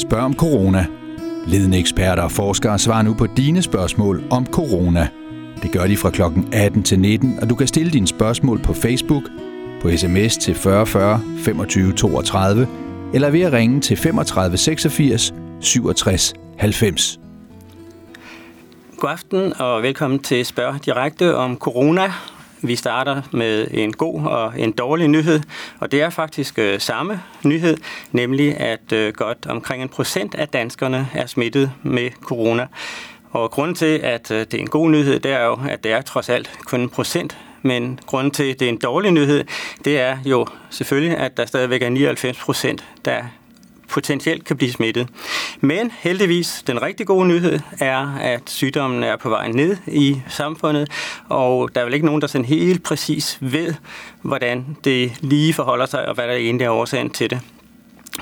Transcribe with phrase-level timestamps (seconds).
[0.00, 0.86] Spørg om corona.
[1.46, 5.08] Ledende eksperter og forskere svarer nu på dine spørgsmål om corona.
[5.62, 6.22] Det gør de fra kl.
[6.52, 9.22] 18 til 19, og du kan stille dine spørgsmål på Facebook,
[9.82, 12.68] på sms til 40 40 25 32,
[13.14, 17.20] eller ved at ringe til 35 86 67 90.
[18.96, 22.12] God aften og velkommen til Spørg Direkte om corona.
[22.62, 25.40] Vi starter med en god og en dårlig nyhed,
[25.78, 27.76] og det er faktisk øh, samme nyhed,
[28.12, 32.66] nemlig at øh, godt omkring en procent af danskerne er smittet med corona.
[33.30, 35.92] Og grunden til, at øh, det er en god nyhed, det er jo, at det
[35.92, 39.44] er trods alt kun en procent men grunden til, at det er en dårlig nyhed,
[39.84, 43.22] det er jo selvfølgelig, at der stadigvæk er 99 procent, der
[43.90, 45.08] potentielt kan blive smittet.
[45.60, 50.90] Men heldigvis, den rigtig gode nyhed er, at sygdommen er på vej ned i samfundet,
[51.28, 53.74] og der er vel ikke nogen, der sådan helt præcis ved,
[54.22, 57.40] hvordan det lige forholder sig, og hvad der egentlig er årsagen til det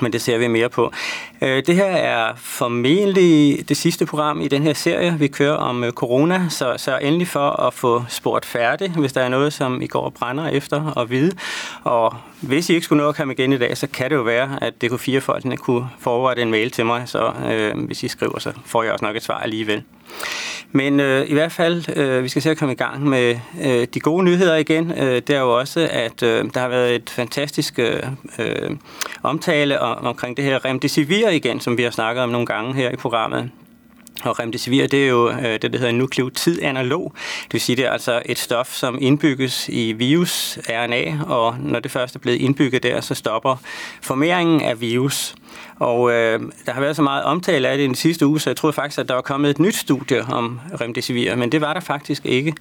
[0.01, 0.91] men det ser vi mere på.
[1.41, 5.83] Øh, det her er formentlig det sidste program i den her serie, vi kører om
[5.83, 9.81] øh, corona, så, så endelig for at få spurgt færdigt, hvis der er noget, som
[9.81, 11.31] I går og brænder efter at vide.
[11.83, 14.21] Og hvis I ikke skulle nå at komme igen i dag, så kan det jo
[14.21, 18.51] være, at DK4-folkene kunne forberede en mail til mig, så øh, hvis I skriver, så
[18.65, 19.83] får jeg også nok et svar alligevel.
[20.71, 23.87] Men øh, i hvert fald, øh, vi skal se at komme i gang med øh,
[23.93, 24.91] de gode nyheder igen.
[24.91, 28.03] Øh, det er jo også, at øh, der har været et fantastisk øh,
[28.39, 28.71] øh
[29.23, 32.91] omtale om, omkring det her remdesivir igen, som vi har snakket om nogle gange her
[32.91, 33.51] i programmet.
[34.23, 37.13] Og remdesivir, det er jo øh, det, der hedder nukleotidanalog.
[37.43, 41.79] Det vil sige, det er altså et stof, som indbygges i virus, RNA, og når
[41.79, 43.55] det først er blevet indbygget der, så stopper
[44.01, 45.35] formeringen af virus.
[45.79, 48.49] Og øh, der har været så meget omtale af det i den sidste uge, så
[48.49, 51.73] jeg troede faktisk, at der var kommet et nyt studie om remdesivir, men det var
[51.73, 52.53] der faktisk ikke.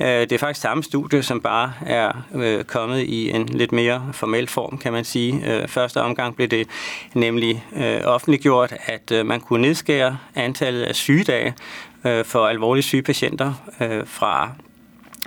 [0.00, 4.08] Øh, det er faktisk samme studie, som bare er øh, kommet i en lidt mere
[4.12, 5.42] formel form, kan man sige.
[5.46, 6.68] Øh, første omgang blev det
[7.14, 11.54] nemlig øh, offentliggjort, at øh, man kunne nedskære antallet af sygedage
[12.04, 14.50] øh, for alvorligt syge patienter øh, fra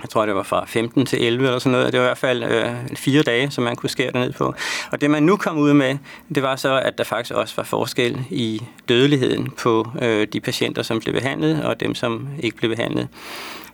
[0.02, 1.92] jeg tror, det var fra 15 til 11 eller sådan noget.
[1.92, 4.54] Det var i hvert fald øh, fire dage, som man kunne skære det ned på.
[4.90, 5.96] Og det, man nu kom ud med,
[6.34, 10.82] det var så, at der faktisk også var forskel i dødeligheden på øh, de patienter,
[10.82, 13.08] som blev behandlet, og dem, som ikke blev behandlet.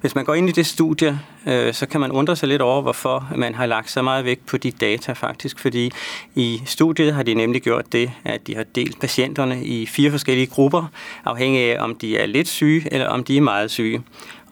[0.00, 2.82] Hvis man går ind i det studie, øh, så kan man undre sig lidt over,
[2.82, 5.90] hvorfor man har lagt så meget vægt på de data faktisk, fordi
[6.34, 10.46] i studiet har de nemlig gjort det, at de har delt patienterne i fire forskellige
[10.46, 10.86] grupper,
[11.24, 14.02] afhængig af, om de er lidt syge eller om de er meget syge.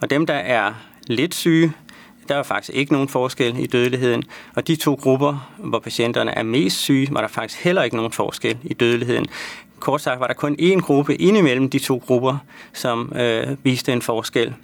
[0.00, 0.72] Og dem, der er
[1.08, 1.72] lidt syge.
[2.28, 4.24] Der var faktisk ikke nogen forskel i dødeligheden.
[4.54, 8.12] Og de to grupper, hvor patienterne er mest syge, var der faktisk heller ikke nogen
[8.12, 9.26] forskel i dødeligheden.
[9.78, 12.38] Kort sagt var der kun én gruppe indimellem de to grupper,
[12.72, 14.54] som øh, viste en forskel.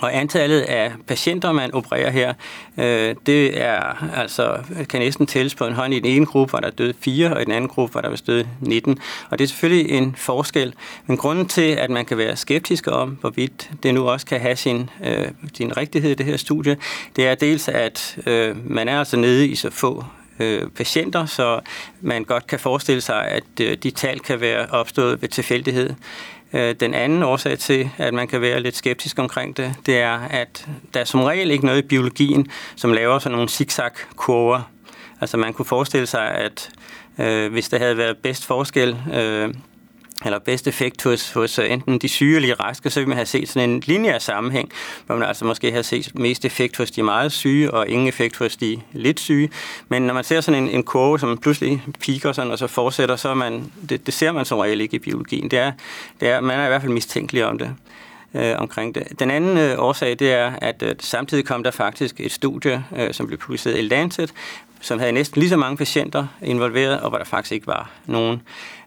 [0.00, 2.34] Og antallet af patienter, man opererer her,
[2.78, 4.58] øh, det er altså,
[4.88, 5.94] kan næsten tælles på en hånd.
[5.94, 8.10] I den ene gruppe var der døde 4, og i den anden gruppe var der
[8.10, 8.98] vist døde 19.
[9.30, 10.74] Og det er selvfølgelig en forskel.
[11.06, 14.56] Men grunden til, at man kan være skeptisk om, hvorvidt det nu også kan have
[14.56, 16.76] sin, øh, sin rigtighed i det her studie,
[17.16, 20.04] det er dels, at øh, man er altså nede i så få
[20.38, 21.60] øh, patienter, så
[22.00, 25.94] man godt kan forestille sig, at øh, de tal kan være opstået ved tilfældighed.
[26.52, 30.18] Øh, den anden årsag til, at man kan være lidt skeptisk omkring det, det er,
[30.18, 32.46] at der er som regel ikke noget i biologien,
[32.76, 34.70] som laver sådan nogle zigzag-kurver.
[35.20, 36.70] Altså man kunne forestille sig, at
[37.18, 39.54] øh, hvis der havde været bedst forskel øh,
[40.24, 43.16] eller bedst effekt hos, hos øh, enten de syge eller de raske, så vil man
[43.16, 44.72] have set sådan en lineær sammenhæng,
[45.06, 48.36] hvor man altså måske har set mest effekt hos de meget syge, og ingen effekt
[48.36, 49.50] hos de lidt syge.
[49.88, 53.16] Men når man ser sådan en, en kurve, som pludselig piker sådan, og så fortsætter,
[53.16, 55.50] så er man, det, det ser man som regel ikke i biologien.
[55.50, 55.72] Det er,
[56.20, 57.74] det er, man er i hvert fald mistænkelig om det
[58.34, 59.18] øh, omkring det.
[59.18, 63.14] Den anden øh, årsag, det er, at øh, samtidig kom der faktisk et studie, øh,
[63.14, 64.32] som blev publiceret i Lancet,
[64.80, 68.42] som havde næsten lige så mange patienter involveret, og hvor der faktisk ikke var nogen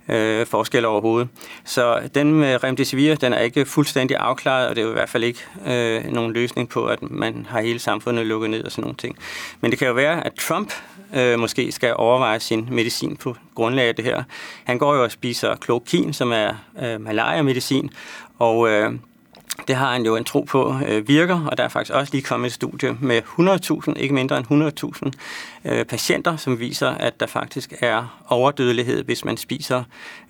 [0.10, 1.30] øh, forskel overhovedet.
[1.66, 5.10] Så den med remdesivir, den er ikke fuldstændig afklaret, og det er jo i hvert
[5.10, 8.82] fald ikke øh, nogen løsning på, at man har hele samfundet lukket ned og sådan
[8.82, 9.18] nogle ting.
[9.62, 10.74] Men det kan jo være, at Trump
[11.16, 14.24] øh, måske skal overveje sin medicin på grundlag af det her.
[14.64, 17.90] Han går jo og spiser klokin, som er øh, malaria-medicin,
[18.40, 18.94] og øh,
[19.68, 22.22] det har han jo en tro på øh, virker, og der er faktisk også lige
[22.22, 25.14] kommet et studie med 100.000, ikke mindre end
[25.66, 29.84] 100.000 øh, patienter, som viser, at der faktisk er overdødelighed, hvis man spiser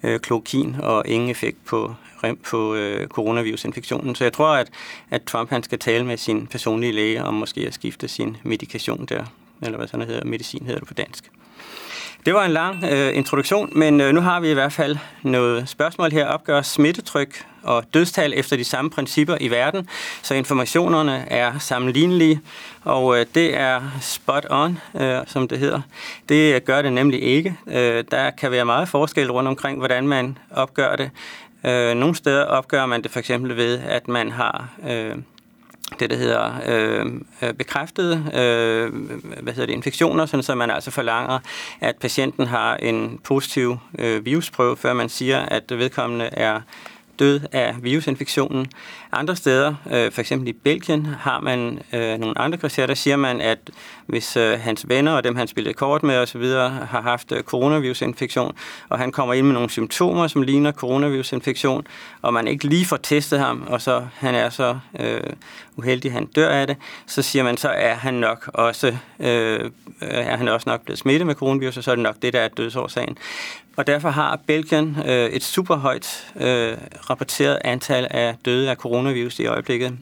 [0.03, 1.95] øh, klokin og ingen effekt på,
[2.43, 4.15] på øh, coronavirusinfektionen.
[4.15, 4.69] Så jeg tror, at,
[5.09, 9.05] at Trump han skal tale med sin personlige læge om måske at skifte sin medikation
[9.05, 9.23] der,
[9.61, 11.31] eller hvad sådan hedder, medicin hedder det på dansk.
[12.25, 15.69] Det var en lang øh, introduktion, men øh, nu har vi i hvert fald noget
[15.69, 16.27] spørgsmål her.
[16.27, 19.89] Opgør smittetryk og dødstal efter de samme principper i verden,
[20.21, 22.41] så informationerne er sammenlignelige,
[22.83, 25.81] og øh, det er spot on, øh, som det hedder.
[26.29, 27.55] Det øh, gør det nemlig ikke.
[27.67, 31.11] Øh, der kan være meget forskel rundt omkring, hvordan man opgør det.
[31.65, 34.69] Øh, nogle steder opgør man det for eksempel ved, at man har...
[34.89, 35.15] Øh,
[35.99, 38.93] det, der hedder øh, bekræftede øh,
[39.43, 41.39] hvad hedder det, infektioner, sådan så man altså forlanger,
[41.81, 46.61] at patienten har en positiv øh, virusprøve, før man siger, at vedkommende er
[47.19, 48.67] død af virusinfektionen.
[49.11, 53.15] Andre steder, øh, for eksempel i Belgien, har man øh, nogle andre kriterier, der siger
[53.15, 53.59] man, at
[54.05, 58.55] hvis øh, hans venner og dem, han spillede kort med osv., har haft øh, coronavirusinfektion,
[58.89, 61.87] og han kommer ind med nogle symptomer, som ligner coronavirusinfektion,
[62.21, 65.21] og man ikke lige får testet ham, og så han er så øh,
[65.75, 69.71] uheldig, han dør af det, så siger man, så er han nok også, øh,
[70.01, 72.39] er han også nok blevet smittet med coronavirus, og så er det nok det, der
[72.39, 73.17] er dødsårsagen.
[73.77, 76.77] Og derfor har Belgien øh, et super højt øh,
[77.09, 79.97] rapporteret antal af døde af coronavirus i øjeblikket.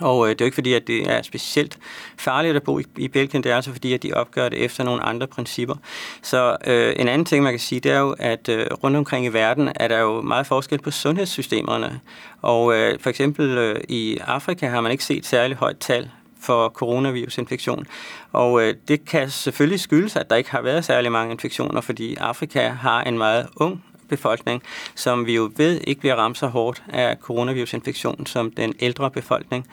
[0.00, 1.78] Og øh, det er jo ikke fordi, at det er specielt
[2.18, 4.84] farligt at bo i, i Belgien, det er altså fordi, at de opgør det efter
[4.84, 5.74] nogle andre principper.
[6.22, 9.26] Så øh, en anden ting, man kan sige, det er jo, at øh, rundt omkring
[9.26, 12.00] i verden er der jo meget forskel på sundhedssystemerne.
[12.42, 16.10] Og øh, for eksempel øh, i Afrika har man ikke set særlig højt tal
[16.42, 17.86] for coronavirusinfektion.
[18.32, 22.14] Og øh, det kan selvfølgelig skyldes, at der ikke har været særlig mange infektioner, fordi
[22.14, 24.62] Afrika har en meget ung befolkning,
[24.94, 29.66] som vi jo ved ikke bliver ramt så hårdt af coronavirusinfektion som den ældre befolkning.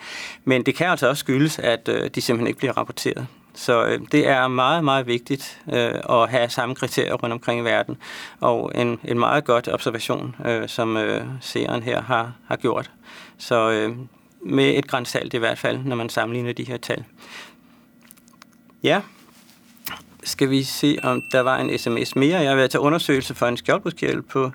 [0.44, 3.26] Men det kan altså også skyldes, at øh, de simpelthen ikke bliver rapporteret.
[3.54, 7.64] Så øh, det er meget, meget vigtigt øh, at have samme kriterier rundt omkring i
[7.64, 7.96] verden.
[8.40, 12.90] Og en, en meget godt observation, øh, som øh, seeren her har, har gjort.
[13.38, 13.96] Så øh,
[14.40, 17.04] med et grænsalt i hvert fald, når man sammenligner de her tal.
[18.82, 19.00] Ja,
[20.28, 22.38] skal vi se, om der var en sms mere.
[22.38, 24.50] Jeg har været til undersøgelse for en skjoldbrudskjæl på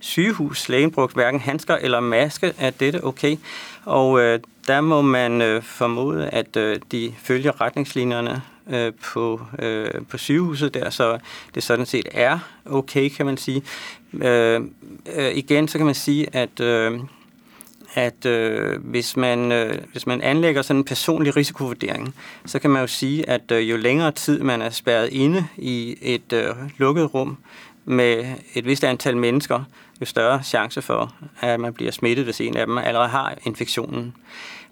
[0.00, 0.68] sygehus.
[0.68, 2.52] Lægen brugte hverken handsker eller maske.
[2.58, 3.36] Er dette okay?
[3.84, 9.90] Og øh, der må man øh, formode, at øh, de følger retningslinjerne øh, på, øh,
[10.08, 11.18] på sygehuset der, så
[11.54, 13.62] det sådan set er okay, kan man sige.
[14.12, 14.60] Øh,
[15.14, 16.60] øh, igen, så kan man sige, at...
[16.60, 17.00] Øh,
[17.94, 22.14] at øh, hvis, man, øh, hvis man anlægger sådan en personlig risikovurdering,
[22.46, 25.96] så kan man jo sige, at øh, jo længere tid man er spærret inde i
[26.02, 27.38] et øh, lukket rum
[27.84, 29.64] med et vist antal mennesker,
[30.00, 34.14] jo større chance for, at man bliver smittet, hvis en af dem allerede har infektionen.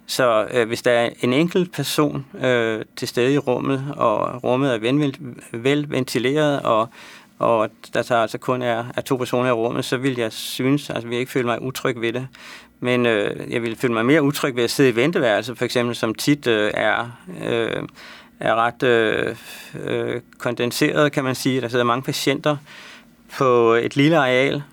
[0.05, 4.73] Så øh, hvis der er en enkelt person øh, til stede i rummet, og rummet
[4.73, 4.77] er
[5.51, 6.89] vel, ventileret, og,
[7.39, 10.89] og der så altså kun er, er to personer i rummet, så vil jeg synes,
[10.89, 12.27] altså vil jeg ikke føle mig utryg ved det.
[12.79, 15.95] Men øh, jeg vil føle mig mere utryg ved at sidde i venteværelset, for eksempel,
[15.95, 17.11] som tit øh, er,
[17.45, 17.83] øh,
[18.39, 19.35] er ret øh,
[19.83, 21.61] øh, kondenseret, kan man sige.
[21.61, 22.57] Der sidder mange patienter
[23.37, 24.63] på et lille areal,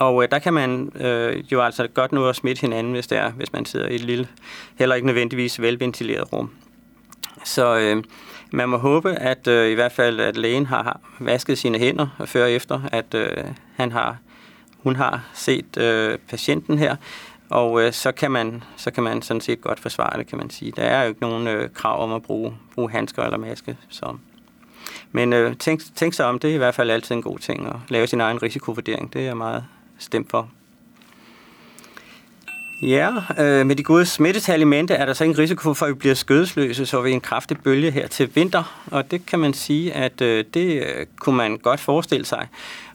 [0.00, 3.18] og øh, der kan man øh, jo altså godt nå at smitte hinanden, hvis, det
[3.18, 4.28] er, hvis man sidder i et lille,
[4.78, 6.50] heller ikke nødvendigvis velventileret rum.
[7.44, 8.02] Så øh,
[8.50, 12.46] man må håbe, at øh, i hvert fald at lægen har vasket sine hænder før
[12.46, 13.44] efter, at øh,
[13.76, 14.16] han har,
[14.78, 16.96] hun har set øh, patienten her,
[17.50, 20.50] og øh, så, kan man, så kan man sådan set godt forsvare det, kan man
[20.50, 20.72] sige.
[20.76, 23.76] Der er jo ikke nogen øh, krav om at bruge, bruge handsker eller maske.
[23.88, 24.16] Så.
[25.12, 27.66] Men øh, tænk, tænk sig om, det er i hvert fald altid en god ting
[27.66, 29.12] at lave sin egen risikovurdering.
[29.12, 29.64] Det er jeg meget
[29.98, 30.48] stemt for.
[32.82, 35.92] Ja, øh, med de gode smittetal i mente er der så ingen risiko for, at
[35.92, 38.82] vi bliver skødesløse, så vi en kraftig bølge her til vinter.
[38.90, 42.48] Og det kan man sige, at øh, det øh, kunne man godt forestille sig.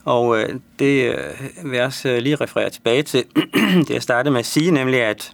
[0.06, 0.50] Og øh,
[0.80, 1.18] det øh,
[1.64, 3.24] vil jeg også øh, lige referere tilbage til
[3.88, 5.34] det, jeg startede med at sige, nemlig at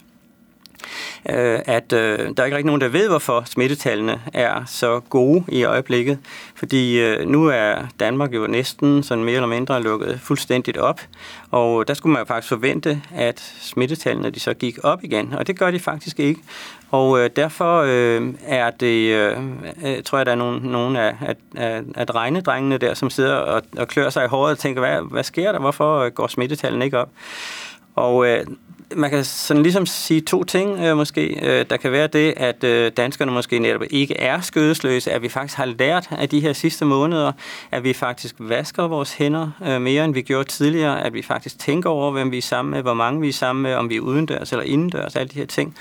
[1.29, 5.43] øh, at øh, der er ikke rigtig nogen, der ved, hvorfor smittetallene er så gode
[5.47, 6.19] i øjeblikket.
[6.55, 11.01] Fordi øh, nu er Danmark jo næsten sådan mere eller mindre lukket fuldstændigt op,
[11.51, 15.47] og der skulle man jo faktisk forvente, at smittetallene de så gik op igen, og
[15.47, 16.41] det gør de faktisk ikke.
[16.91, 19.37] Og øh, derfor øh, er det, øh,
[19.85, 21.15] øh tror jeg, der er nogen, nogen af,
[21.55, 25.11] af, af regnedrengene der, som sidder og, og klør sig i håret og tænker, hvad,
[25.11, 25.59] hvad sker der?
[25.59, 27.09] Hvorfor øh, går smittetallene ikke op?
[27.95, 28.45] Og øh,
[28.95, 31.39] man kan sådan ligesom sige to ting øh, måske.
[31.41, 35.29] Øh, der kan være det, at øh, danskerne måske netop ikke er skødesløse, at vi
[35.29, 37.31] faktisk har lært af de her sidste måneder,
[37.71, 41.59] at vi faktisk vasker vores hænder øh, mere, end vi gjorde tidligere, at vi faktisk
[41.59, 43.95] tænker over, hvem vi er sammen med, hvor mange vi er sammen med, om vi
[43.95, 45.75] er udendørs eller indendørs, alle de her ting.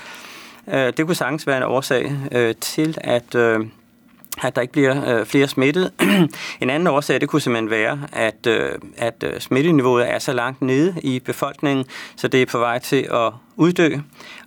[0.67, 3.35] Øh, det kunne sagtens være en årsag øh, til, at...
[3.35, 3.65] Øh,
[4.43, 5.91] at der ikke bliver øh, flere smittet.
[6.61, 10.61] en anden årsag, det kunne simpelthen være, at, øh, at øh, smitteniveauet er så langt
[10.61, 13.89] nede i befolkningen, så det er på vej til at uddø.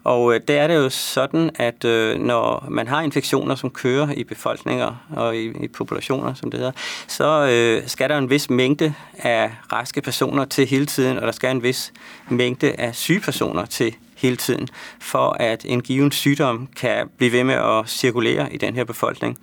[0.05, 4.13] Og øh, det er det jo sådan, at øh, når man har infektioner, som kører
[4.13, 6.73] i befolkninger og i, i populationer, som det hedder,
[7.09, 11.33] så øh, skal der en vis mængde af raske personer til hele tiden, og der
[11.33, 11.93] skal en vis
[12.29, 14.69] mængde af syge personer til hele tiden,
[15.01, 19.39] for at en given sygdom kan blive ved med at cirkulere i den her befolkning.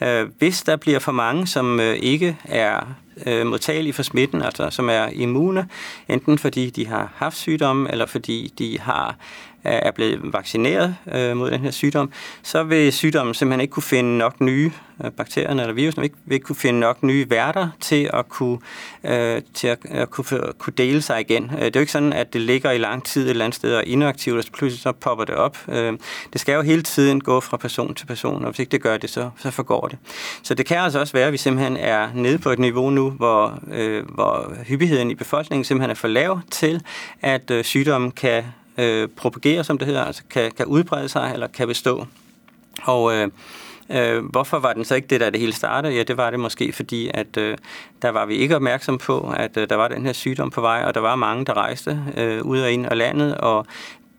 [0.00, 2.94] Øh, hvis der bliver for mange, som øh, ikke er
[3.26, 5.68] øh, modtagelige for smitten, altså som er immune,
[6.08, 9.16] enten fordi de har haft sygdomme, eller fordi de har
[9.66, 14.18] er blevet vaccineret øh, mod den her sygdom, så vil sygdommen simpelthen ikke kunne finde
[14.18, 14.72] nok nye
[15.04, 18.58] øh, bakterier eller virusen, ikke, vil ikke kunne finde nok nye værter til at kunne,
[19.04, 21.50] øh, til at, at kunne, kunne dele sig igen.
[21.54, 23.56] Øh, det er jo ikke sådan, at det ligger i lang tid et eller andet
[23.56, 25.58] sted og er inaktivt, og så pludselig så popper det op.
[25.68, 25.92] Øh,
[26.32, 28.96] det skal jo hele tiden gå fra person til person, og hvis ikke det gør
[28.96, 29.98] det, så, så forgår det.
[30.42, 33.10] Så det kan altså også være, at vi simpelthen er nede på et niveau nu,
[33.10, 36.82] hvor, øh, hvor hyppigheden i befolkningen simpelthen er for lav til,
[37.22, 38.44] at øh, sygdommen kan
[38.78, 42.06] øh, propagere, som det hedder, altså kan, kan udbrede sig eller kan bestå.
[42.82, 43.28] Og øh,
[43.90, 45.94] øh, hvorfor var den så ikke det, der det hele startede?
[45.94, 47.58] Ja, det var det måske, fordi at øh,
[48.02, 50.84] der var vi ikke opmærksom på, at øh, der var den her sygdom på vej,
[50.86, 53.66] og der var mange, der rejste øh, ud og ind af landet, og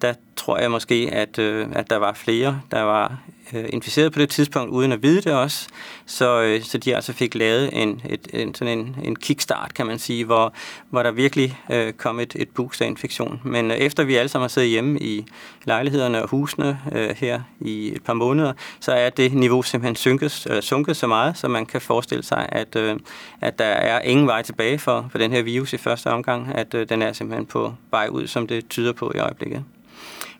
[0.02, 3.18] der tror jeg måske, at, øh, at der var flere, der var
[3.54, 5.68] øh, inficeret på det tidspunkt, uden at vide det også.
[6.06, 9.86] Så, øh, så de altså fik lavet en, et, en, sådan en, en kickstart, kan
[9.86, 10.54] man sige, hvor,
[10.90, 13.42] hvor der virkelig øh, kom et, et boost af infektion.
[13.44, 15.26] Men øh, efter vi alle sammen har siddet hjemme i
[15.66, 20.44] lejlighederne og husene øh, her i et par måneder, så er det niveau simpelthen synket,
[20.46, 22.96] eller øh, sunket så meget, så man kan forestille sig, at, øh,
[23.42, 26.74] at der er ingen vej tilbage for, for den her virus i første omgang, at
[26.74, 29.64] øh, den er simpelthen på vej ud, som det tyder på i øjeblikket.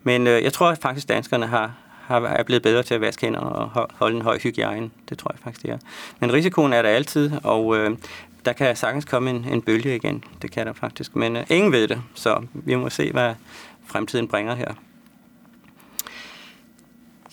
[0.08, 1.72] Men øh, jeg tror at faktisk, danskerne har,
[2.02, 4.90] har, er blevet bedre til at vaske hænder og holde en høj hygiejne.
[5.10, 5.78] Det tror jeg faktisk, det er.
[6.20, 7.98] Men risikoen er der altid, og øh,
[8.46, 10.24] der kan sagtens komme en, en bølge igen.
[10.42, 11.16] Det kan der faktisk.
[11.16, 13.34] Men øh, ingen ved det, så vi må se, hvad
[13.88, 14.74] fremtiden bringer her.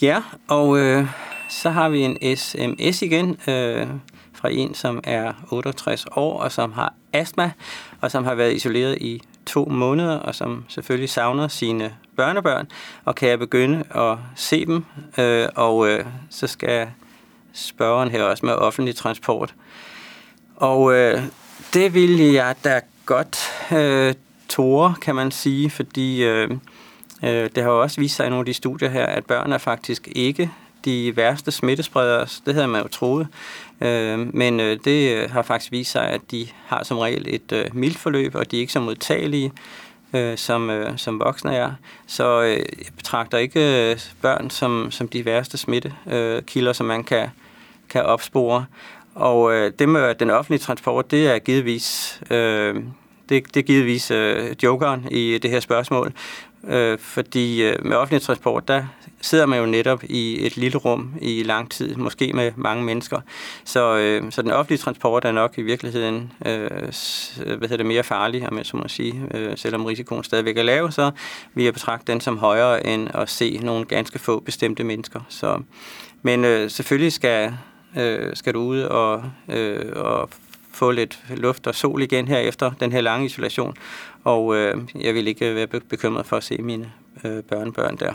[0.02, 1.06] Ja, og øh,
[1.48, 3.86] så har vi en sms igen øh,
[4.32, 7.50] fra en, som er 68 år og som har astma,
[8.00, 12.66] og som har været isoleret i to måneder, og som selvfølgelig savner sine børnebørn,
[13.04, 14.84] og kan jeg begynde at se dem,
[15.18, 16.88] øh, og øh, så skal
[17.52, 19.54] spørgeren her også med offentlig transport.
[20.56, 21.22] Og øh,
[21.74, 23.38] det ville jeg da godt
[23.72, 24.14] øh,
[24.48, 26.50] tåre, kan man sige, fordi øh,
[27.24, 29.52] øh, det har jo også vist sig i nogle af de studier her, at børn
[29.52, 30.50] er faktisk ikke
[30.84, 32.26] de værste smittespredere.
[32.46, 33.28] Det havde man jo troet.
[33.80, 37.66] Øh, men øh, det har faktisk vist sig, at de har som regel et øh,
[37.72, 39.52] mildt forløb, og de er ikke så modtagelige
[40.14, 41.70] øh, som, øh, som voksne er.
[42.06, 47.04] Så øh, jeg betragter ikke øh, børn som, som de værste smittekilder, øh, som man
[47.04, 47.28] kan,
[47.88, 48.64] kan opspore.
[49.14, 52.74] Og øh, det med den offentlige transport, det er givetvis, øh,
[53.28, 56.12] det, det er givetvis øh, jokeren i det her spørgsmål.
[56.68, 58.84] Øh, fordi øh, med offentlig transport, der
[59.20, 63.20] sidder man jo netop i et lille rum i lang tid, måske med mange mennesker.
[63.64, 67.86] Så, øh, så den offentlige transport er nok i virkeligheden øh, øh hvad hedder det,
[67.86, 69.22] mere farlig, om jeg så må sige.
[69.34, 71.10] Øh, selvom risikoen stadigvæk er lav, så
[71.54, 75.20] vi jeg betragte den som højere end at se nogle ganske få bestemte mennesker.
[75.28, 75.62] Så,
[76.22, 77.54] men øh, selvfølgelig skal,
[77.96, 80.30] øh, skal du ud og, øh, og
[80.72, 83.76] få lidt luft og sol igen her efter den her lange isolation.
[84.24, 86.92] Og øh, jeg vil ikke være bekymret for at se mine
[87.24, 88.12] øh, børnebørn der.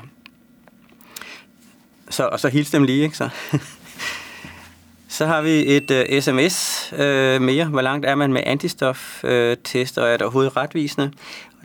[2.10, 3.30] Så, og så hils dem lige, ikke så?
[5.18, 7.66] så har vi et øh, sms øh, mere.
[7.66, 11.12] Hvor langt er man med antistof-test, øh, og er det overhovedet retvisende?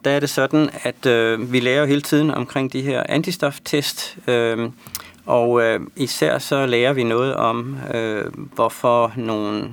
[0.05, 4.71] Der er det sådan, at øh, vi lærer hele tiden omkring de her antistof-test, øh,
[5.27, 8.25] og øh, især så lærer vi noget om, øh,
[8.55, 9.71] hvorfor nogle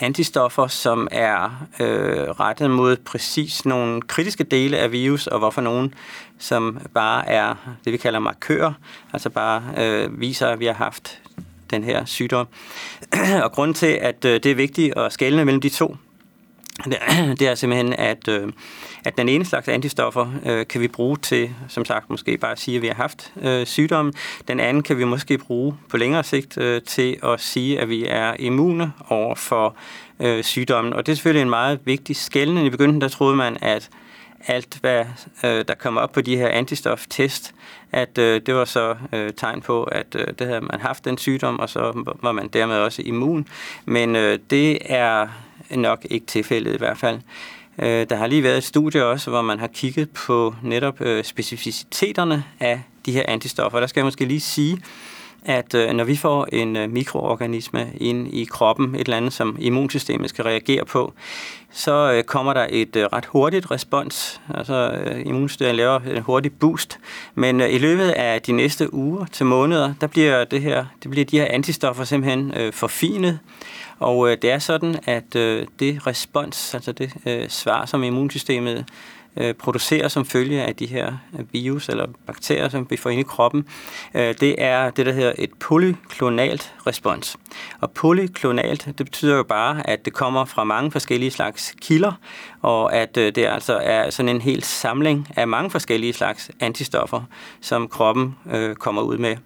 [0.00, 5.94] antistoffer, som er øh, rettet mod præcis nogle kritiske dele af virus, og hvorfor nogen,
[6.38, 7.54] som bare er
[7.84, 8.72] det, vi kalder markører,
[9.12, 11.20] altså bare øh, viser, at vi har haft
[11.70, 12.48] den her sygdom.
[13.44, 15.96] og grunden til, at øh, det er vigtigt at skelne mellem de to,
[17.38, 18.52] det er simpelthen, at, øh,
[19.04, 22.60] at den ene slags antistoffer øh, kan vi bruge til, som sagt, måske bare at
[22.60, 24.14] sige, at vi har haft øh, sygdommen.
[24.48, 28.06] Den anden kan vi måske bruge på længere sigt øh, til at sige, at vi
[28.06, 29.76] er immune over for
[30.20, 30.92] øh, sygdommen.
[30.92, 32.66] Og det er selvfølgelig en meget vigtig skældning.
[32.66, 33.90] I begyndelsen der troede man, at
[34.46, 35.04] alt, hvad
[35.44, 37.54] øh, der kom op på de her antistoftest,
[37.92, 41.18] at øh, det var så øh, tegn på, at øh, det havde man haft den
[41.18, 43.48] sygdom, og så var man dermed også immun.
[43.84, 45.28] Men øh, det er
[45.70, 47.20] nok ikke tilfældet i hvert fald.
[47.82, 51.24] Øh, der har lige været et studie også, hvor man har kigget på netop øh,
[51.24, 53.80] specificiteterne af de her antistoffer.
[53.80, 54.78] Der skal jeg måske lige sige,
[55.44, 59.56] at øh, når vi får en øh, mikroorganisme ind i kroppen, et eller andet, som
[59.60, 61.12] immunsystemet skal reagere på,
[61.72, 64.40] så øh, kommer der et øh, ret hurtigt respons.
[64.54, 66.98] Altså øh, immunsystemet laver en hurtig boost.
[67.34, 71.10] Men øh, i løbet af de næste uger til måneder, der bliver det her, det
[71.10, 73.38] bliver de her antistoffer simpelthen øh, forfinet.
[74.00, 78.84] Og øh, det er sådan, at øh, det respons, altså det øh, svar, som immunsystemet
[79.36, 83.20] øh, producerer som følge af de her øh, virus eller bakterier, som vi får ind
[83.20, 83.66] i kroppen,
[84.14, 87.36] øh, det er det, der hedder et polyklonalt respons.
[87.80, 92.12] Og polyklonalt, det betyder jo bare, at det kommer fra mange forskellige slags kilder,
[92.62, 97.22] og at øh, det altså er sådan en hel samling af mange forskellige slags antistoffer,
[97.60, 99.36] som kroppen øh, kommer ud med.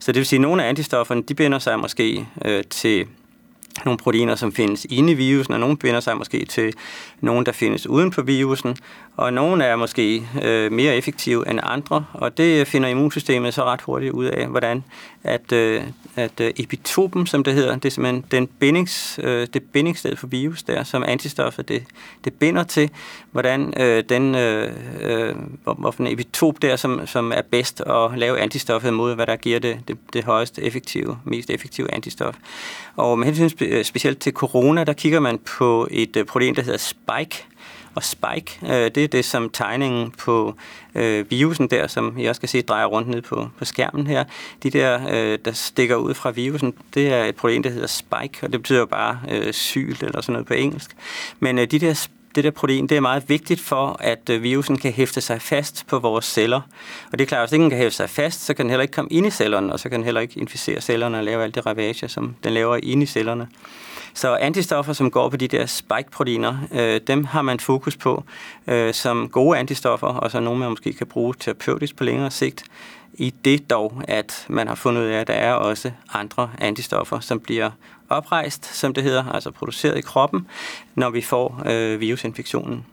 [0.00, 3.06] Så det vil sige, at nogle af antistofferne, de binder sig måske øh, til
[3.84, 6.72] nogle proteiner, som findes inde i virusen, og nogle binder sig måske til
[7.20, 8.76] nogle, der findes uden på virusen,
[9.16, 13.80] og nogle er måske øh, mere effektive end andre, og det finder immunsystemet så ret
[13.80, 14.84] hurtigt ud af, hvordan
[15.24, 15.82] at, øh,
[16.16, 20.26] at øh, epitopen, som det hedder, det er simpelthen den bindings, øh, det bindingssted for
[20.26, 21.84] virus der, som antistoffet det,
[22.24, 22.90] det binder til,
[23.32, 25.34] hvordan øh, den, øh, øh,
[25.78, 29.58] hvorfor en epitop der, som, som er bedst at lave antistoffet mod, hvad der giver
[29.58, 32.34] det, det, det højeste effektive, mest effektive antistof.
[32.96, 36.62] Og med hensyn spe, specielt til corona, der kigger man på et øh, protein, der
[36.62, 37.46] hedder spike,
[37.94, 40.54] og spike, øh, det er det, som tegningen på
[40.94, 44.24] øh, virusen der, som jeg også kan se drejer rundt ned på, på skærmen her.
[44.62, 48.38] De der, øh, der stikker ud fra virusen, det er et protein, der hedder spike,
[48.42, 50.96] og det betyder jo bare øh, syl eller sådan noget på engelsk.
[51.40, 54.78] Men øh, de der det der protein, det er meget vigtigt for, at øh, virusen
[54.78, 56.60] kan hæfte sig fast på vores celler.
[57.12, 58.70] Og det er klart, at hvis ikke den kan hæfte sig fast, så kan den
[58.70, 61.24] heller ikke komme ind i cellerne, og så kan den heller ikke inficere cellerne og
[61.24, 63.48] lave alt det ravage, som den laver ind i cellerne.
[64.14, 68.24] Så antistoffer, som går på de der spike-proteiner, øh, dem har man fokus på
[68.66, 72.64] øh, som gode antistoffer, og så nogle, man måske kan bruge terapeutisk på længere sigt.
[73.14, 77.20] I det dog, at man har fundet ud af, at der er også andre antistoffer,
[77.20, 77.70] som bliver
[78.08, 80.46] oprejst, som det hedder, altså produceret i kroppen,
[80.94, 82.86] når vi får øh, virusinfektionen.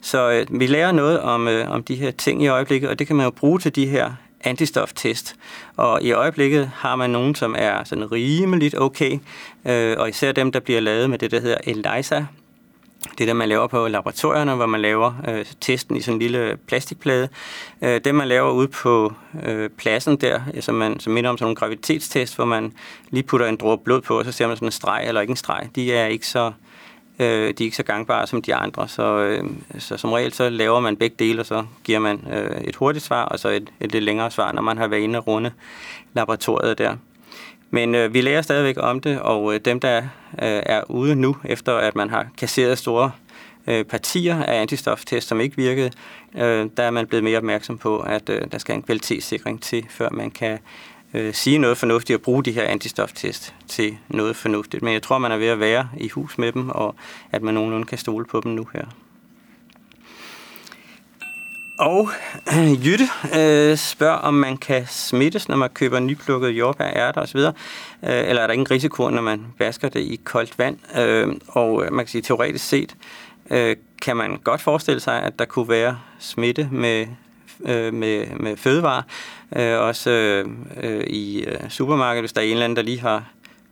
[0.00, 3.06] Så øh, vi lærer noget om, øh, om de her ting i øjeblikket, og det
[3.06, 4.12] kan man jo bruge til de her
[4.44, 5.36] antistoftest.
[5.76, 9.18] Og i øjeblikket har man nogen, som er sådan rimeligt okay,
[9.64, 12.24] øh, og især dem, der bliver lavet med det, der hedder ELISA,
[13.18, 16.58] det der, man laver på laboratorierne, hvor man laver øh, testen i sådan en lille
[16.66, 17.28] plastikplade.
[17.82, 21.52] Øh, det, man laver ude på øh, pladsen der, som, man, som minder om sådan
[21.52, 22.72] en gravitetstest, hvor man
[23.10, 25.30] lige putter en dråbe blod på, og så ser man sådan en streg eller ikke
[25.30, 25.68] en streg.
[25.74, 26.52] De er ikke så, øh,
[27.18, 29.44] Øh, de er ikke så gangbare som de andre, så, øh,
[29.78, 33.04] så som regel så laver man begge dele, og så giver man øh, et hurtigt
[33.04, 35.52] svar, og så et, et lidt længere svar, når man har været inde og runde
[36.14, 36.96] laboratoriet der.
[37.70, 41.36] Men øh, vi lærer stadigvæk om det, og øh, dem, der øh, er ude nu,
[41.44, 43.10] efter at man har kasseret store
[43.66, 45.90] øh, partier af antistoftest, som ikke virkede,
[46.34, 49.86] øh, der er man blevet mere opmærksom på, at øh, der skal en kvalitetssikring til,
[49.90, 50.58] før man kan
[51.14, 54.82] øh, sige noget fornuftigt og bruge de her antistoftest til noget fornuftigt.
[54.82, 56.94] Men jeg tror, man er ved at være i hus med dem, og
[57.32, 58.84] at man nogenlunde kan stole på dem nu her.
[61.78, 62.08] Og
[62.58, 67.38] øh, Jytte øh, spørger, om man kan smittes, når man køber nyplukkede jordbær, ærter osv.,
[67.38, 67.52] øh,
[68.02, 70.98] eller er der ingen risiko, når man vasker det i koldt vand?
[70.98, 72.96] Øh, og øh, man kan sige, teoretisk set
[73.50, 77.06] øh, kan man godt forestille sig, at der kunne være smitte med,
[77.64, 79.02] øh, med, med fødevarer,
[79.56, 80.10] øh, også
[80.82, 83.24] øh, i øh, supermarkedet, hvis der er en eller anden, der lige har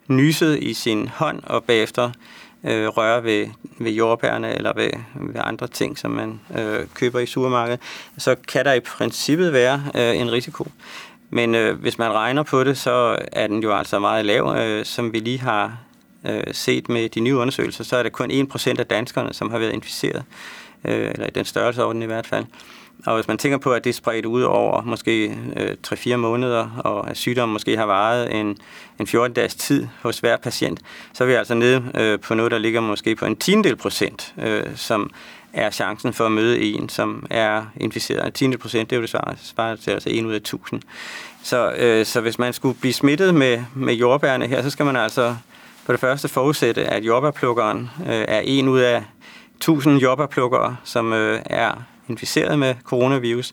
[0.09, 2.11] nyset i sin hånd, og bagefter
[2.65, 3.47] øh, røre ved,
[3.79, 7.81] ved jordbærne eller ved, ved andre ting, som man øh, køber i supermarkedet,
[8.19, 10.67] så kan der i princippet være øh, en risiko.
[11.31, 14.85] Men øh, hvis man regner på det, så er den jo altså meget lav, øh,
[14.85, 15.79] som vi lige har
[16.27, 19.59] øh, set med de nye undersøgelser, så er det kun 1% af danskerne, som har
[19.59, 20.25] været inficeret,
[20.85, 22.45] øh, eller i den størrelseorden i hvert fald.
[23.07, 26.81] Og hvis man tænker på, at det er spredt ud over måske øh, 3-4 måneder,
[26.85, 28.59] og at sygdommen måske har varet en,
[29.01, 30.81] en 14-dages tid hos hver patient,
[31.13, 34.35] så er vi altså nede øh, på noget, der ligger måske på en tiendel procent,
[34.39, 35.11] øh, som
[35.53, 38.27] er chancen for at møde en, som er inficeret.
[38.27, 40.83] En tiendel procent, det er jo det svaret, svaret til altså 1 ud af 1000.
[41.43, 44.97] Så, øh, så hvis man skulle blive smittet med, med jordbærne her, så skal man
[44.97, 45.37] altså
[45.87, 49.05] på det første forudsætte, at jordbærplukkeren øh, er en ud af
[49.57, 51.83] 1000 jordbærplukkere, som øh, er
[52.13, 53.53] inficeret med coronavirus.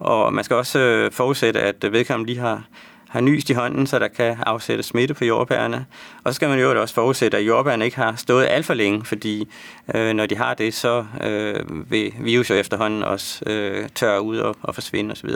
[0.00, 2.62] Og man skal også øh, forudsætte, at vedkommende lige har,
[3.08, 5.86] har nyst i hånden, så der kan afsætte smitte på jordbærene.
[6.24, 9.04] Og så skal man jo også forudsætte, at jordbærene ikke har stået alt for længe,
[9.04, 9.48] fordi
[9.94, 14.38] øh, når de har det, så øh, vil virus jo efterhånden også øh, tørre ud
[14.38, 15.30] og, og forsvinde osv.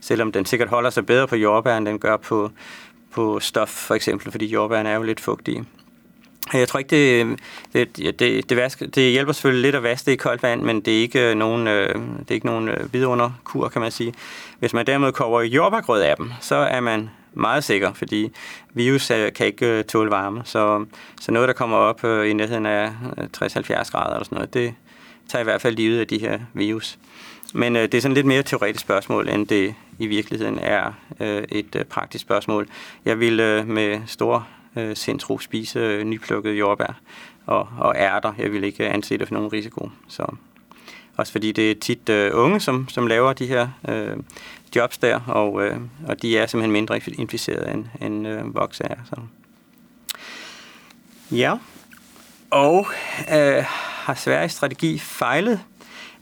[0.00, 2.50] Selvom den sikkert holder sig bedre på jordbær, end den gør på,
[3.12, 5.64] på stof, for eksempel, fordi jordbærene er jo lidt fugtige.
[6.52, 7.38] Jeg tror ikke, det,
[7.96, 10.80] det, det, det, vaske, det hjælper selvfølgelig lidt at vaske det i koldt vand, men
[10.80, 14.14] det er ikke øh, nogen, øh, det er ikke nogen øh, vidunderkur, kan man sige.
[14.58, 18.32] Hvis man derimod koger jordbærgrød af dem, så er man meget sikker, fordi
[18.74, 20.42] virus øh, kan ikke tåle varme.
[20.44, 20.84] Så,
[21.20, 22.92] så noget, der kommer op i nærheden af
[23.36, 24.74] 60-70 grader eller sådan noget, det
[25.28, 26.98] tager i hvert fald livet af de her virus.
[27.52, 31.42] Men øh, det er sådan lidt mere teoretisk spørgsmål, end det i virkeligheden er øh,
[31.48, 32.68] et øh, praktisk spørgsmål.
[33.04, 37.00] Jeg vil øh, med stor øh, centro spise øh, nyplukket jordbær
[37.46, 38.32] og, og ærter.
[38.38, 39.90] Jeg vil ikke anse det for nogen risiko.
[40.08, 40.34] Så
[41.16, 44.16] også fordi det er tit øh, unge, som, som laver de her øh,
[44.76, 45.76] jobs der, og, øh,
[46.08, 48.96] og de er simpelthen mindre inficerede end, end øh, voksne er.
[49.04, 49.16] Så.
[51.30, 51.56] Ja,
[52.50, 52.86] og
[53.32, 53.64] øh,
[54.04, 55.60] har Sveriges strategi fejlet?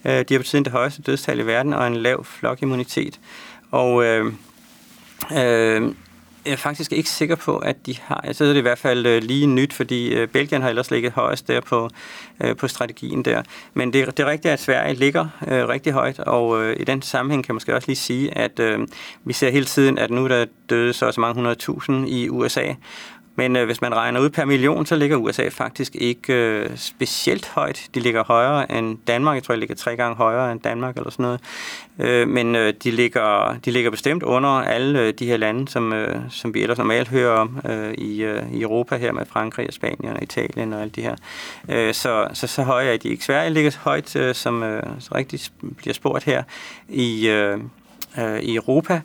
[0.04, 3.20] Øh, de har betydet det højeste dødstal i verden og en lav flokimmunitet.
[3.70, 4.32] Og øh,
[5.32, 5.94] øh,
[6.44, 8.20] jeg er faktisk ikke sikker på, at de har...
[8.26, 10.90] Jeg synes, det er i hvert fald øh, lige nyt, fordi øh, Belgien har ellers
[10.90, 11.90] ligget højest der på,
[12.40, 13.42] øh, på strategien der.
[13.74, 17.02] Men det, det er rigtigt, at Sverige ligger øh, rigtig højt, og øh, i den
[17.02, 18.88] sammenhæng kan man måske også lige sige, at øh,
[19.24, 22.72] vi ser hele tiden, at nu der døde så så mange hundredtusind i USA,
[23.40, 27.48] men øh, hvis man regner ud per million, så ligger USA faktisk ikke øh, specielt
[27.48, 27.88] højt.
[27.94, 29.34] De ligger højere end Danmark.
[29.34, 31.40] Jeg tror, de ligger tre gange højere end Danmark eller sådan noget.
[31.98, 35.92] Øh, men øh, de, ligger, de ligger bestemt under alle øh, de her lande, som,
[35.92, 39.66] øh, som vi ellers normalt hører om øh, i, øh, i Europa her med Frankrig
[39.66, 41.16] og Spanien og Italien og alt det her.
[41.68, 43.24] Øh, så, så, så høje er de ikke.
[43.24, 45.40] Sverige ligger højt, øh, som øh, så rigtig
[45.76, 46.42] bliver spurgt her,
[46.88, 47.58] i, øh,
[48.18, 49.00] øh, i Europa.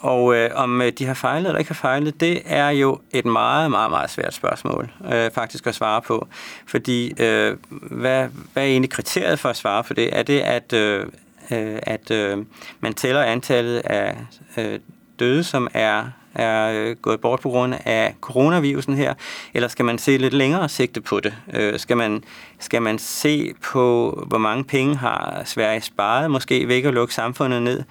[0.00, 3.24] Og øh, om øh, de har fejlet eller ikke har fejlet, det er jo et
[3.24, 6.28] meget, meget, meget svært spørgsmål øh, faktisk at svare på.
[6.66, 10.16] Fordi øh, hvad, hvad er egentlig kriteriet for at svare på det?
[10.18, 11.06] Er det, at, øh,
[11.50, 12.38] øh at øh,
[12.80, 14.16] man tæller antallet af
[14.56, 14.80] øh,
[15.18, 19.14] døde, som er er øh, gået bort på grund af coronavirusen her,
[19.54, 21.34] eller skal man se lidt længere sigte på det?
[21.52, 22.24] Øh, skal, man,
[22.58, 27.14] skal man se på, hvor mange penge har Sverige sparet, måske ved ikke at lukke
[27.14, 27.82] samfundet ned,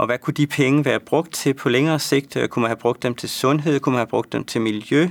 [0.00, 2.36] og hvad kunne de penge være brugt til på længere sigt?
[2.36, 3.80] Øh, kunne man have brugt dem til sundhed?
[3.80, 5.08] Kunne man have brugt dem til miljø?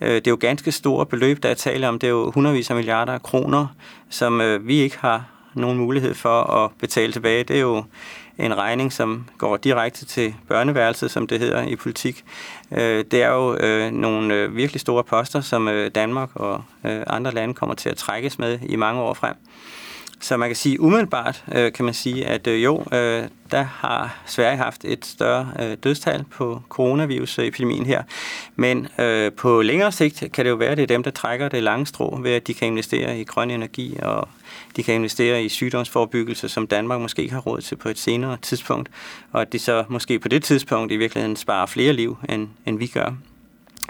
[0.00, 1.98] Øh, det er jo ganske store beløb, der er tale om.
[1.98, 3.66] Det er jo hundredvis af milliarder af kroner,
[4.10, 7.44] som øh, vi ikke har nogen mulighed for at betale tilbage.
[7.44, 7.84] Det er jo
[8.38, 12.24] en regning, som går direkte til børneværelset, som det hedder i politik.
[12.70, 13.56] Det er jo
[13.90, 16.64] nogle virkelig store poster, som Danmark og
[17.06, 19.34] andre lande kommer til at trækkes med i mange år frem.
[20.22, 24.22] Så man kan sige, umiddelbart øh, kan man sige, at øh, jo, øh, der har
[24.26, 28.02] Sverige haft et større øh, dødstal på coronavirusepidemien her.
[28.56, 31.48] Men øh, på længere sigt kan det jo være, at det er dem, der trækker
[31.48, 34.28] det lange strå ved, at de kan investere i grøn energi, og
[34.76, 38.36] de kan investere i sygdomsforebyggelse, som Danmark måske ikke har råd til på et senere
[38.42, 38.90] tidspunkt,
[39.32, 42.78] og at de så måske på det tidspunkt i virkeligheden sparer flere liv, end, end
[42.78, 43.12] vi gør.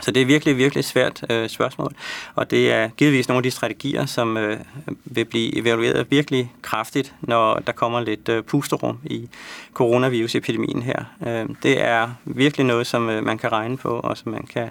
[0.01, 1.93] Så det er virkelig, virkelig svært øh, spørgsmål,
[2.35, 4.61] og det er givetvis nogle af de strategier, som øh,
[5.05, 9.29] vil blive evalueret virkelig kraftigt, når der kommer lidt øh, pusterum i
[9.73, 11.05] coronavirusepidemien her.
[11.27, 14.71] Øh, det er virkelig noget, som øh, man kan regne på, og som man kan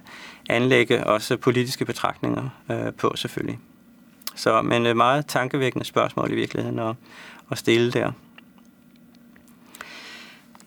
[0.49, 3.59] anlægge også politiske betragtninger øh, på selvfølgelig.
[4.35, 6.95] Så, men øh, meget tankevækkende spørgsmål i virkeligheden at,
[7.51, 8.11] at stille der.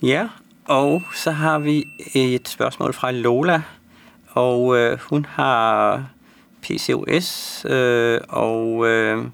[0.03, 0.29] Ja,
[0.65, 3.63] og så har vi et spørgsmål fra Lola,
[4.35, 6.05] og øh, hun har
[6.63, 9.25] PCOS, øh, og øh,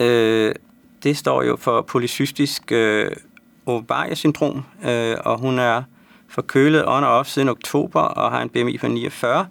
[0.00, 0.54] øh,
[1.02, 3.10] det står jo for polycystisk øh,
[3.66, 5.82] ovariesyndrom, øh, og hun er
[6.28, 9.46] forkølet on og off siden oktober og har en BMI på 49.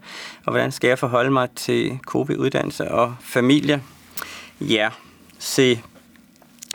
[0.46, 3.84] Og hvordan skal jeg forholde mig til COVID-uddannelse og familie?
[4.62, 4.90] Ja,
[5.40, 5.82] se,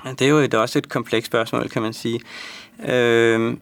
[0.05, 2.21] det er jo et, også et komplekst spørgsmål, kan man sige.
[2.89, 3.57] Øh,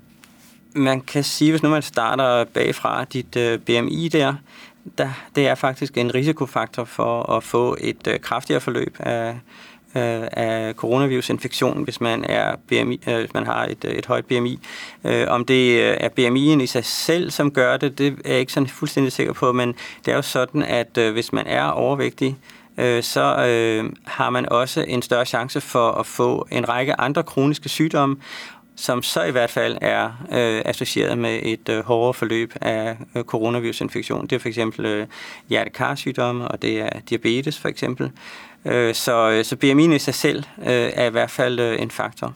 [0.75, 4.35] man kan sige, hvis nu man starter bagfra dit øh, BMI der,
[4.99, 9.29] der, det er faktisk en risikofaktor for at få et øh, kraftigere forløb af,
[9.95, 14.27] øh, af coronavirusinfektion, hvis man er BMI, øh, hvis man har et, øh, et højt
[14.27, 14.59] BMI.
[15.05, 18.41] Øh, om det øh, er BMI'en i sig selv, som gør det, det er jeg
[18.41, 21.65] ikke sådan fuldstændig sikker på, men det er jo sådan, at øh, hvis man er
[21.65, 22.37] overvægtig,
[22.79, 27.23] øh, så øh, har man også en større chance for at få en række andre
[27.23, 28.17] kroniske sygdomme,
[28.79, 33.25] som så i hvert fald er øh, associeret med et øh, hårdere forløb af øh,
[33.25, 34.27] coronavirusinfektion.
[34.27, 35.07] Det er for eksempel øh,
[35.49, 38.11] hjertekarsygdomme, og det er diabetes for eksempel.
[38.65, 41.91] Øh, så, øh, så BMI i sig selv øh, er i hvert fald øh, en
[41.91, 42.35] faktor.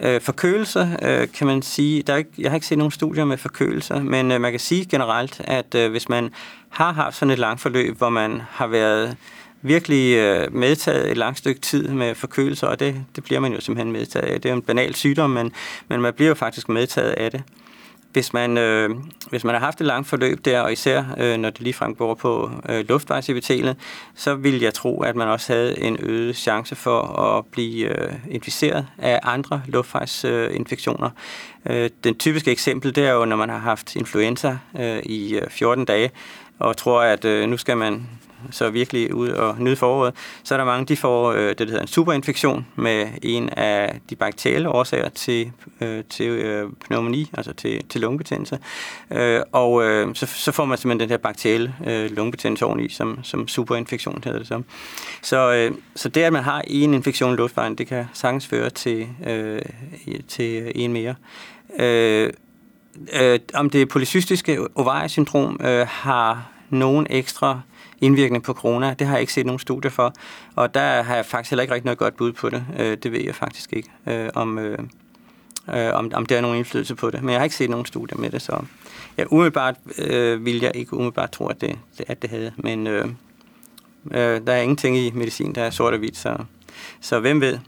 [0.00, 3.24] Øh, forkølelse øh, kan man sige, der er ikke, jeg har ikke set nogen studier
[3.24, 6.30] med forkølelse, men øh, man kan sige generelt, at øh, hvis man
[6.68, 9.16] har haft sådan et langt forløb, hvor man har været
[9.64, 13.60] virkelig øh, medtaget et langt stykke tid med forkølelser, og det, det bliver man jo
[13.60, 14.40] simpelthen medtaget af.
[14.40, 15.52] Det er jo en banal sygdom, men,
[15.88, 17.42] men man bliver jo faktisk medtaget af det.
[18.12, 18.90] hvis man, øh,
[19.30, 22.14] hvis man har haft et langt forløb der, og især øh, når det ligefrem går
[22.14, 23.76] på øh, luftvejsepitelet,
[24.14, 28.12] så vil jeg tro, at man også havde en øget chance for at blive øh,
[28.30, 31.10] inficeret af andre luftvejsinfektioner.
[31.66, 35.50] Øh, den typiske eksempel, det er jo, når man har haft influenza øh, i øh,
[35.50, 36.10] 14 dage,
[36.58, 38.06] og tror, at øh, nu skal man
[38.50, 41.64] så virkelig ud og nyde foråret, så er der mange, de får øh, det, der
[41.64, 47.52] hedder en superinfektion med en af de bakterielle årsager til, øh, til øh, pneumoni, altså
[47.52, 48.58] til, til lungebetændelse.
[49.10, 53.18] Øh, og øh, så, så får man simpelthen den her bakterielle øh, lungebetændelse oveni, som,
[53.22, 54.62] som superinfektion hedder det så.
[55.22, 58.70] Så, øh, så det, at man har en infektion i luftvejen, det kan sagtens føre
[58.70, 59.62] til, øh,
[60.28, 61.14] til en mere.
[61.78, 62.32] Øh,
[63.12, 67.60] øh, om det polycystiske ovariesyndrom øh, har nogen ekstra
[68.04, 68.94] indvirkning på corona.
[68.98, 70.14] Det har jeg ikke set nogen studier for,
[70.56, 72.64] og der har jeg faktisk heller ikke rigtig noget godt bud på det.
[72.78, 74.78] Øh, det ved jeg faktisk ikke, øh, om, øh,
[75.74, 77.22] øh om, om der er nogen indflydelse på det.
[77.22, 78.64] Men jeg har ikke set nogen studier med det, så
[79.18, 82.52] ja, umiddelbart øh, vil jeg ikke umiddelbart tro, at det, at det havde.
[82.56, 83.08] Men øh,
[84.10, 86.36] øh, der er ingenting i medicin, der er sort og hvidt, så,
[87.00, 87.58] så hvem ved?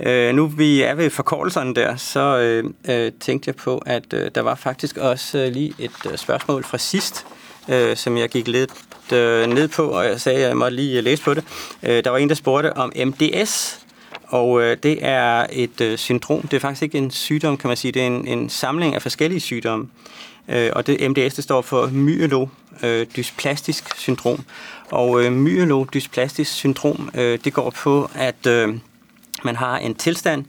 [0.00, 4.30] Øh, nu vi er ved forkortelserne der, så øh, øh, tænkte jeg på, at øh,
[4.34, 7.26] der var faktisk også øh, lige et øh, spørgsmål fra sidst,
[7.68, 8.72] øh, som jeg gik lidt
[9.12, 11.44] øh, ned på, og jeg sagde, at jeg måtte lige øh, læse på det.
[11.82, 13.78] Øh, der var en, der spurgte om MDS,
[14.26, 16.42] og øh, det er et øh, syndrom.
[16.42, 17.92] Det er faktisk ikke en sygdom, kan man sige.
[17.92, 19.88] Det er en, en samling af forskellige sygdomme.
[20.48, 24.44] Øh, og det MDS, det står for myelodysplastisk øh, syndrom.
[24.90, 28.74] Og øh, myelodysplastisk syndrom, øh, det går på, at øh,
[29.44, 30.44] man har en tilstand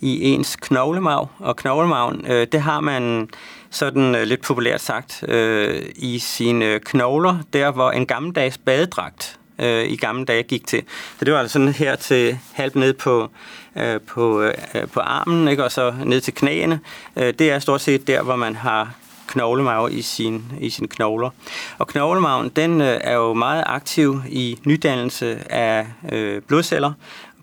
[0.00, 3.28] i ens knoglemarv, og knoglemaven, øh, det har man
[3.70, 9.84] sådan øh, lidt populært sagt, øh, i sine knogler, der hvor en gammeldags badedragt øh,
[9.84, 10.82] i gamle dage gik til.
[11.18, 13.30] Så det var altså sådan her til halvt ned på,
[13.76, 14.54] øh, på, øh,
[14.92, 15.64] på armen, ikke?
[15.64, 16.80] og så ned til knæene.
[17.16, 18.94] Øh, det er stort set der, hvor man har
[19.26, 21.30] knoglemarv i, sin, i sine knogler.
[21.78, 26.92] Og knoglemarven, den øh, er jo meget aktiv i nydannelse af øh, blodceller.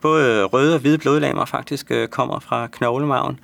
[0.01, 3.39] Både røde og hvide blodlamer faktisk øh, kommer fra knoglemarven.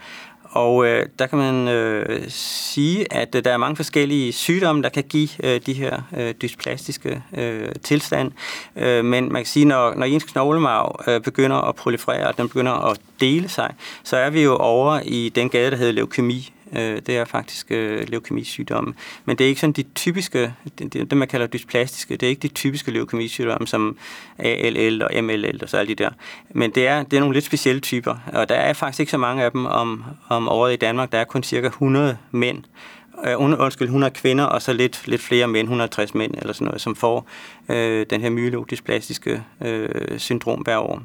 [0.51, 4.89] Og øh, der kan man øh, sige, at øh, der er mange forskellige sygdomme, der
[4.89, 8.31] kan give øh, de her øh, dysplastiske øh, tilstand.
[8.75, 12.47] Øh, men man kan sige, når, når ens knoglemarv øh, begynder at proliferere, og den
[12.47, 16.53] begynder at dele sig, så er vi jo over i den gade, der hedder leukemi.
[16.75, 18.93] Øh, det er faktisk øh, leukemisygdomme.
[19.25, 22.41] Men det er ikke sådan de typiske, det, det man kalder dysplastiske, det er ikke
[22.41, 23.97] de typiske leukemisygdomme som
[24.37, 26.09] ALL og MLL og så alle de der.
[26.49, 29.17] Men det er, det er nogle lidt specielle typer, og der er faktisk ikke så
[29.17, 31.11] mange af dem om, om året i Danmark.
[31.11, 32.63] Der er kun cirka 100 mænd,
[33.25, 36.81] øh, undskyld, 100 kvinder, og så lidt, lidt flere mænd, 160 mænd eller sådan noget,
[36.81, 37.27] som får
[37.69, 41.03] øh, den her myelodysplastiske øh, syndrom hver år.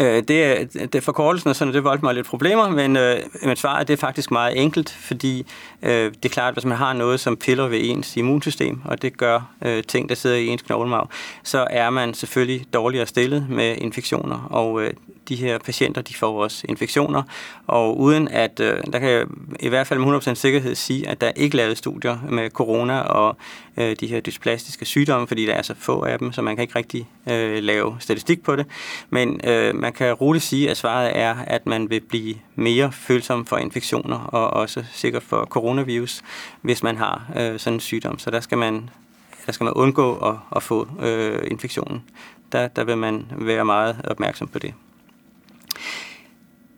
[0.00, 3.88] Øh, det, det forkortelsen og sådan, det voldte mig lidt problemer, men, øh, men svaret
[3.88, 5.46] det er faktisk meget enkelt, fordi
[5.82, 9.02] øh, det er klart, at hvis man har noget, som piller ved ens immunsystem, og
[9.02, 11.08] det gør øh, ting, der sidder i ens knoglemarv,
[11.42, 14.92] så er man selvfølgelig dårligere stillet med infektioner, og øh,
[15.28, 17.22] de her patienter, de får også infektioner,
[17.66, 19.26] og uden at, øh, der kan jeg
[19.60, 23.00] i hvert fald med 100% sikkerhed sige, at der ikke er lavet studier med corona
[23.00, 23.36] og
[23.76, 26.62] øh, de her dysplastiske sygdomme, fordi der er så få af dem, så man kan
[26.62, 28.66] ikke rigtig øh, lave statistik på det.
[29.10, 33.46] Men øh, man kan roligt sige, at svaret er, at man vil blive mere følsom
[33.46, 36.22] for infektioner og også sikkert for coronavirus,
[36.62, 38.18] hvis man har øh, sådan en sygdom.
[38.18, 38.90] Så der skal man,
[39.46, 42.02] der skal man undgå at, at få øh, infektionen.
[42.52, 44.74] Der, der vil man være meget opmærksom på det.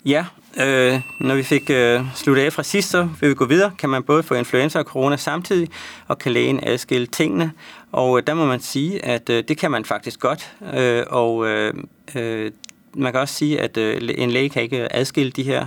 [0.04, 0.24] Ja,
[0.60, 3.72] øh, når vi fik øh, sluttet af fra sidst, så vil vi gå videre.
[3.78, 5.68] Kan man både få influenza og corona samtidig,
[6.08, 7.52] og kan lægen adskille tingene?
[7.92, 10.52] Og øh, der må man sige, at øh, det kan man faktisk godt.
[10.74, 11.74] Øh, og øh,
[12.14, 12.50] øh,
[12.94, 15.66] man kan også sige, at øh, en læge kan ikke adskille de her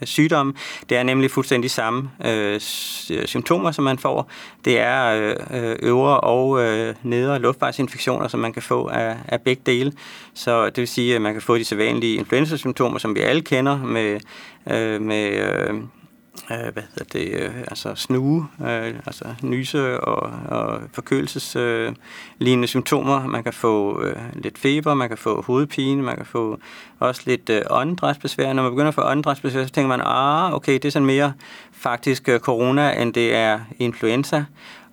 [0.00, 0.54] Øh, sygdomme.
[0.88, 2.54] Det er nemlig fuldstændig samme øh,
[3.10, 4.30] øh, symptomer, som man får.
[4.64, 9.40] Det er øh, øh øvre og øh, nedre luftvejsinfektioner, som man kan få af, af
[9.40, 9.92] begge dele.
[10.34, 13.76] Så det vil sige, at man kan få de sædvanlige influenzasymptomer, som vi alle kender
[13.76, 14.20] med,
[14.70, 15.74] øh, med øh,
[16.50, 23.26] øh, hvad hedder det, øh, altså snue, øh, altså nyse og, og forkølelseslignende øh, symptomer.
[23.26, 26.58] Man kan få øh, lidt feber, man kan få hovedpine, man kan få
[26.98, 28.52] også lidt øh, åndedrætsbesvær.
[28.52, 31.32] Når man begynder at få åndedrætsbesvær, så tænker man, ah, okay, det er sådan mere
[31.72, 34.44] faktisk øh, corona, end det er influenza.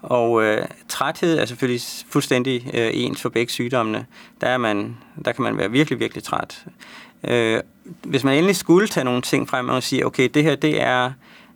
[0.02, 4.06] Og øh, træthed er selvfølgelig fuldstændig øh, ens for begge sygdommene.
[4.42, 6.66] Der, er man, der kan man være virkelig, virkelig træt.
[7.24, 7.60] Øh,
[8.04, 11.12] hvis man endelig skulle tage nogle ting frem og sige, okay, det her det er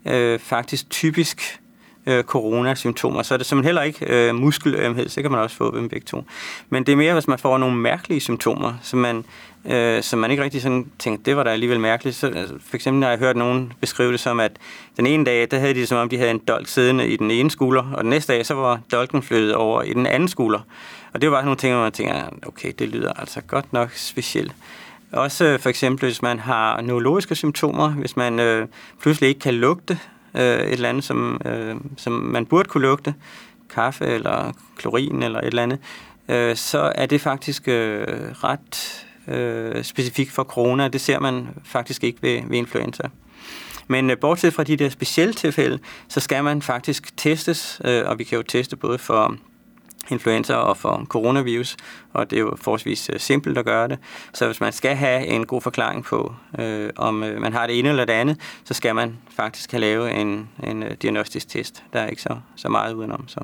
[0.06, 1.60] øh, faktisk typisk
[2.06, 3.24] øh, coronasymptomer.
[3.24, 6.06] Så er det simpelthen heller ikke øh, muskelømhed, så kan man også få dem begge
[6.06, 6.24] to.
[6.70, 9.26] Men det er mere, hvis man får nogle mærkelige symptomer, som man,
[9.66, 12.16] øh, som man ikke rigtig sådan tænker, det var da alligevel mærkeligt.
[12.16, 14.52] Så, altså, for eksempel har jeg hørt nogen beskrive det som, at
[14.98, 17.32] den ene dag, der havde de som om, de havde en dolk siddende i den
[17.32, 20.60] ene skulder, og den næste dag, så var dolken flyttet over i den anden skulder.
[21.14, 22.14] Og det var bare nogle ting, hvor man tænker,
[22.48, 24.52] okay, det lyder altså godt nok specielt.
[25.16, 28.68] Også øh, for eksempel, hvis man har neurologiske symptomer, hvis man øh,
[29.02, 30.00] pludselig ikke kan lugte
[30.36, 33.14] øh, et eller andet, som, øh, som man burde kunne lugte,
[33.70, 35.80] kaffe eller klorin eller et eller andet,
[36.30, 40.88] øh, så er det faktisk øh, ret øh, specifikt for corona.
[40.88, 43.04] Det ser man faktisk ikke ved, ved influenza.
[43.88, 48.20] Men øh, bortset fra de der specielle tilfælde, så skal man faktisk testes, øh, og
[48.20, 49.38] vi kan jo teste både for
[50.10, 51.78] influenza og for coronavirus,
[52.14, 54.00] og det er jo forholdsvis øh, simpelt at gøre det.
[54.34, 57.80] Så hvis man skal have en god forklaring på, øh, om øh, man har det
[57.80, 61.84] ene eller det andet, så skal man faktisk have lavet en, en øh, diagnostisk test.
[61.94, 63.28] Der er ikke så, så meget udenom.
[63.28, 63.40] Så.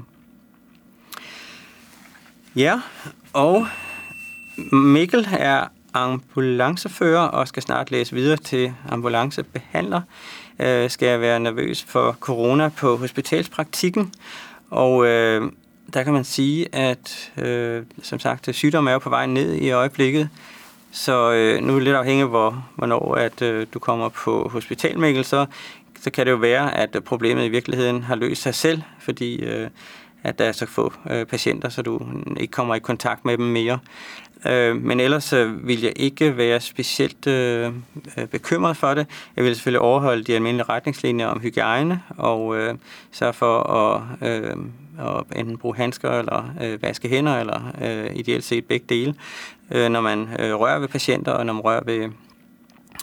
[2.55, 2.81] Ja,
[3.33, 3.67] og
[4.71, 10.01] Mikkel er ambulancefører og skal snart læse videre til ambulancebehandler.
[10.59, 14.13] Øh, skal jeg være nervøs for corona på hospitalspraktikken,
[14.69, 15.51] og øh,
[15.93, 19.71] der kan man sige, at øh, som sagt, sygdommen er jo på vej ned i
[19.71, 20.30] øjeblikket,
[20.91, 24.99] så øh, nu er det lidt afhængigt, hvor, hvornår at, øh, du kommer på hospital,
[24.99, 25.45] Mikkel, så,
[26.01, 29.69] så kan det jo være, at problemet i virkeligheden har løst sig selv, fordi øh,
[30.23, 32.01] at der er så få øh, patienter, så du
[32.38, 33.79] ikke kommer i kontakt med dem mere.
[34.45, 37.71] Øh, men ellers øh, vil jeg ikke være specielt øh,
[38.17, 39.07] øh, bekymret for det.
[39.36, 42.75] Jeg vil selvfølgelig overholde de almindelige retningslinjer om hygiejne og øh,
[43.12, 44.55] sørge for at, øh,
[44.99, 49.15] at enten bruge handsker eller øh, vaske hænder, eller øh, ideelt set begge dele,
[49.71, 52.10] øh, når man øh, rører ved patienter og når man rører ved,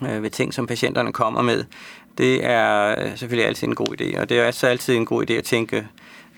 [0.02, 1.64] øh, ved ting, som patienterne kommer med.
[2.18, 5.30] Det er øh, selvfølgelig altid en god idé, og det er også altid en god
[5.30, 5.86] idé at tænke,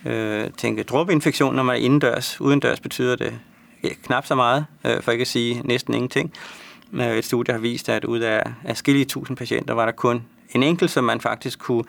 [0.06, 2.40] øh, tænke dråbeinfektion, når man er indendørs.
[2.40, 3.38] Udendørs betyder det
[3.82, 6.32] ja, knap så meget, øh, for ikke at sige næsten ingenting.
[6.92, 10.22] Øh, et studie har vist, at ud af afskillige tusind patienter var der kun
[10.54, 11.84] en enkelt, som man faktisk kunne,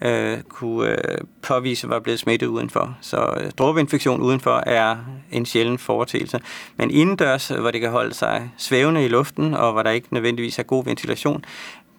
[0.00, 2.96] øh, kunne øh, påvise var blevet smittet udenfor.
[3.00, 4.96] Så øh, dråbeinfektion udenfor er
[5.32, 6.40] en sjælden foretagelse.
[6.76, 10.58] Men indendørs, hvor det kan holde sig svævende i luften, og hvor der ikke nødvendigvis
[10.58, 11.44] er god ventilation,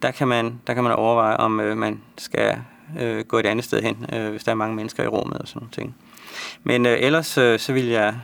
[0.02, 2.58] der kan man, der kan man overveje, om øh, man skal
[3.00, 5.48] øh, gå et andet sted hen, øh, hvis der er mange mennesker i rummet og
[5.48, 5.96] sådan nogle ting.
[6.64, 8.14] Men øh, ellers øh, så vil jeg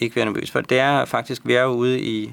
[0.00, 0.60] ikke være nervøs for.
[0.60, 2.32] Det er faktisk, vi er ude i,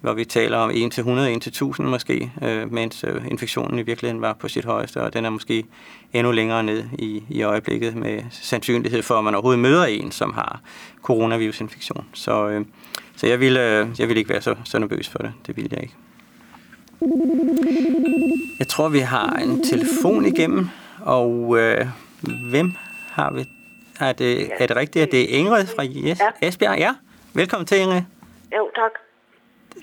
[0.00, 3.78] hvor vi taler om 1 til 100, 1 til 1000 måske, øh, mens øh, infektionen
[3.78, 5.64] i virkeligheden var på sit højeste, og den er måske
[6.12, 10.32] endnu længere ned i, i øjeblikket med sandsynlighed for, at man overhovedet møder en, som
[10.32, 10.60] har
[11.02, 12.06] coronavirusinfektion.
[12.12, 12.64] Så, øh,
[13.16, 15.32] så jeg, ville, øh, jeg vil ikke være så, så nervøs for det.
[15.46, 15.94] Det vil jeg ikke.
[18.58, 20.68] Jeg tror, vi har en telefon igennem,
[21.06, 21.86] og øh,
[22.50, 22.72] hvem
[23.12, 23.44] har vi
[24.00, 24.54] er det, ja.
[24.58, 26.48] er det rigtigt, at det er Ingrid fra yes, ja.
[26.48, 26.78] Esbjerg?
[26.78, 26.92] Ja.
[27.34, 28.02] Velkommen til, Ingrid.
[28.56, 28.94] Jo, tak.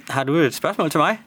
[0.09, 1.19] Har du et spørgsmål til mig?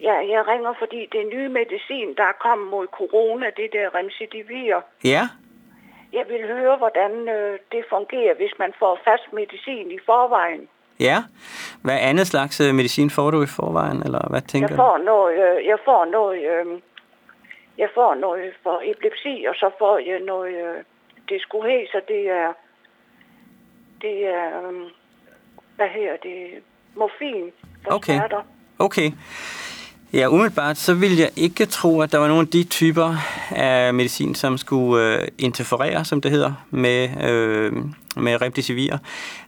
[0.00, 4.80] Ja, jeg ringer, fordi det nye medicin, der er kommet mod corona, det der remsidivir.
[5.04, 5.28] Ja.
[6.12, 10.68] Jeg vil høre, hvordan øh, det fungerer, hvis man får fast medicin i forvejen.
[11.00, 11.18] Ja.
[11.82, 15.34] Hvad andet slags øh, medicin får du i forvejen, eller hvad tænker jeg får Noget,
[15.34, 16.66] øh, jeg får noget, øh,
[17.78, 20.84] jeg får noget for epilepsi, og så får jeg noget øh,
[21.28, 22.52] det skulle have, så det er,
[24.00, 24.84] det er, um,
[25.76, 26.62] hvad hedder det,
[26.94, 27.52] morfin
[27.84, 28.16] for okay.
[28.16, 28.42] smerter.
[28.78, 29.10] Okay.
[30.12, 33.16] Ja, umiddelbart så vil jeg ikke tro, at der var nogle af de typer
[33.50, 37.72] af medicin, som skulle øh, interferere, som det hedder, med, øh,
[38.16, 38.96] med remdesivir.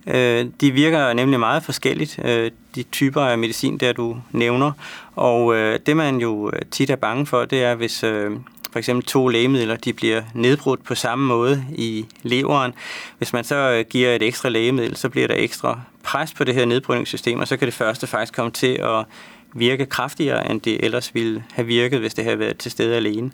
[0.06, 4.72] Øh, de virker nemlig meget forskelligt, øh, de typer af medicin, der du nævner.
[5.16, 8.30] Og øh, det man jo øh, tit er bange for, det er, hvis, øh,
[8.72, 12.72] for eksempel to lægemidler, de bliver nedbrudt på samme måde i leveren.
[13.18, 16.54] Hvis man så øh, giver et ekstra lægemiddel, så bliver der ekstra pres på det
[16.54, 19.04] her nedbrydningssystem, og så kan det første faktisk komme til at
[19.54, 23.30] virke kraftigere, end det ellers ville have virket, hvis det havde været til stede alene.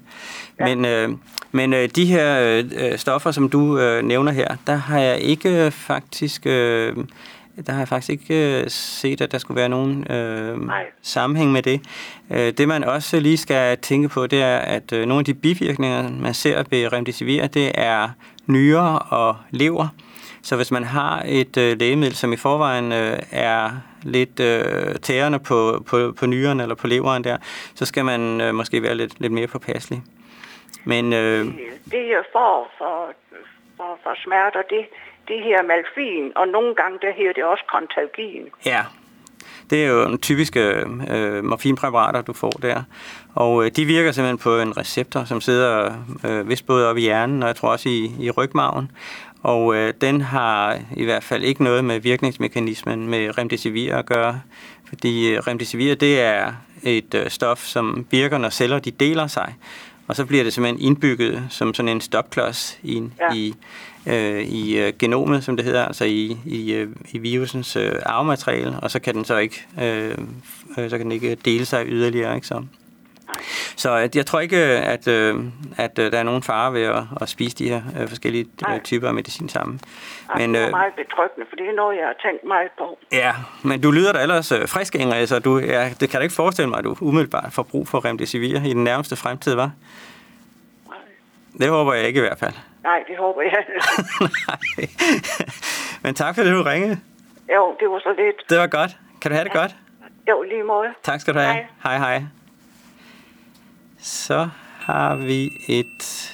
[0.61, 0.65] Ja.
[0.65, 1.09] Men, øh,
[1.53, 5.71] men øh, de her øh, stoffer, som du øh, nævner her, der har jeg ikke
[5.71, 6.47] faktisk...
[6.47, 6.97] Øh,
[7.67, 10.59] der har jeg faktisk ikke øh, set, at der skulle være nogen øh,
[11.03, 11.81] sammenhæng med det.
[12.31, 15.35] Øh, det man også lige skal tænke på, det er, at øh, nogle af de
[15.35, 18.09] bivirkninger, man ser ved remdesivir, det er
[18.47, 19.89] nyre og lever.
[20.47, 23.71] Så hvis man har et øh, lægemiddel, som i forvejen øh, er
[24.03, 27.37] lidt øh, tærende på, på, på nyren eller på leveren der,
[27.75, 30.03] så skal man øh, måske være lidt, lidt mere påpasselig.
[30.85, 31.45] Men, øh,
[31.91, 33.13] det er for, for,
[33.77, 34.87] for, for smerter, det,
[35.29, 38.43] det her malfin, og nogle gange der her det også kontagin.
[38.67, 38.83] Ja,
[39.71, 40.61] Det er jo en typiske
[41.11, 42.83] øh, morfinpræparater, du får der.
[43.35, 45.93] Og øh, de virker simpelthen på en receptor, som sidder
[46.27, 48.91] øh, vist både oppe i hjernen, og jeg tror også i, i rygmagen.
[49.47, 54.41] Og øh, den har i hvert fald ikke noget med virkningsmekanismen med remdesivir at gøre.
[54.89, 59.55] Fordi øh, remdesivir, det er et øh, stof, som virker, når celler de deler sig.
[60.07, 63.35] Og så bliver det simpelthen indbygget som sådan en stopklods i, ja.
[63.35, 63.55] i,
[64.07, 68.81] øh, i øh, genomet, som det hedder, altså i, i, øh, i virusens øh, arvemateriale,
[68.81, 70.19] og så kan den så ikke, øh,
[70.79, 72.35] øh, så kan den ikke dele sig yderligere.
[72.35, 72.47] Ikke?
[72.47, 72.63] Så,
[73.77, 75.35] så jeg tror ikke, at, øh,
[75.77, 78.81] at øh, der er nogen fare ved at, at spise de her øh, forskellige Nej.
[78.81, 79.81] typer af medicin sammen.
[80.31, 82.99] Ej, men, det er meget betryggende, for det er noget, jeg har tænkt meget på.
[83.13, 83.33] Ja,
[83.65, 85.19] men du lyder da ellers frisk, Ingrid.
[85.19, 88.05] Altså, du, ja, det kan du ikke forestille mig, at du umiddelbart får brug for
[88.05, 89.71] remdesivir i den nærmeste fremtid, var?
[90.89, 90.97] Nej.
[91.59, 92.55] Det håber jeg ikke i hvert fald.
[92.83, 93.65] Nej, det håber jeg
[94.21, 94.89] Nej.
[96.03, 96.99] Men tak for det, du ringede.
[97.55, 98.51] Jo, det var så lidt.
[98.51, 98.97] Det var godt.
[99.21, 99.61] Kan du have det ja.
[99.61, 99.77] godt?
[100.29, 100.89] Jo, lige måde.
[101.03, 101.55] Tak skal du have.
[101.55, 101.99] Hej, hej.
[101.99, 102.23] hej.
[104.07, 104.49] Så
[104.79, 106.33] har vi et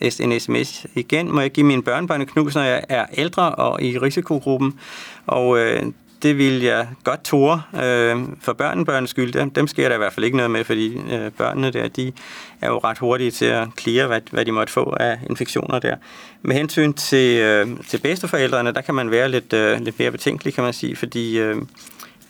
[0.00, 1.32] en sms igen.
[1.32, 4.78] Må jeg give mine børnebørn en knus, når jeg er ældre og i risikogruppen?
[5.26, 5.82] Og øh,
[6.22, 9.32] det vil jeg godt tåre øh, for børnebørns skyld.
[9.32, 12.12] Dem, dem sker der i hvert fald ikke noget med, fordi øh, børnene der, de
[12.60, 15.96] er jo ret hurtige til at klire, hvad, hvad de måtte få af infektioner der.
[16.42, 20.54] Med hensyn til, øh, til bedsteforældrene, der kan man være lidt, øh, lidt mere betænkelig,
[20.54, 21.56] kan man sige, fordi øh,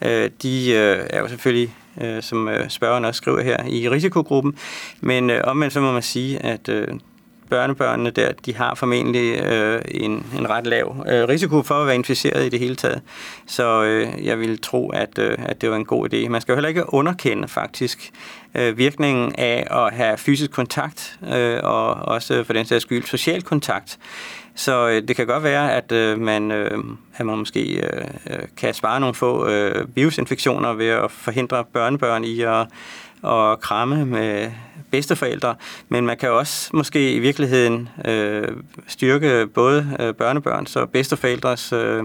[0.02, 4.58] øh de øh, er jo selvfølgelig øh, som øh, spørgeren også skriver her, i risikogruppen.
[5.00, 6.88] Men øh, omvendt så må man sige, at øh,
[7.50, 11.94] børnebørnene der, de har formentlig øh, en, en ret lav øh, risiko for at være
[11.94, 13.02] inficeret i det hele taget.
[13.46, 16.28] Så øh, jeg vil tro, at, øh, at det var en god idé.
[16.28, 18.10] Man skal jo heller ikke underkende faktisk
[18.54, 23.42] øh, virkningen af at have fysisk kontakt, øh, og også for den sags skyld social
[23.42, 23.98] kontakt.
[24.54, 26.78] Så øh, det kan godt være, at øh, man, øh,
[27.16, 32.24] at man måske øh, øh, kan spare nogle få øh, virusinfektioner ved at forhindre børnebørn
[32.24, 32.66] i at,
[33.24, 34.50] at kramme med
[34.90, 35.54] bedsteforældre,
[35.88, 38.48] men man kan også måske i virkeligheden øh,
[38.86, 42.04] styrke både øh, børnebørns og bedsteforældres øh,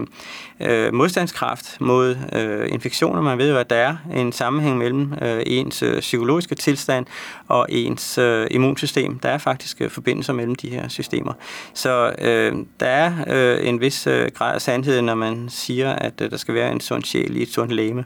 [0.60, 3.20] øh, modstandskraft mod øh, infektioner.
[3.22, 7.06] Man ved jo, at der er en sammenhæng mellem øh, ens øh, psykologiske tilstand
[7.48, 9.18] og ens øh, immunsystem.
[9.18, 11.32] Der er faktisk øh, forbindelser mellem de her systemer.
[11.74, 16.20] Så øh, der er øh, en vis øh, grad af sandhed, når man siger, at
[16.20, 18.04] øh, der skal være en sund sjæl i et sundt læme.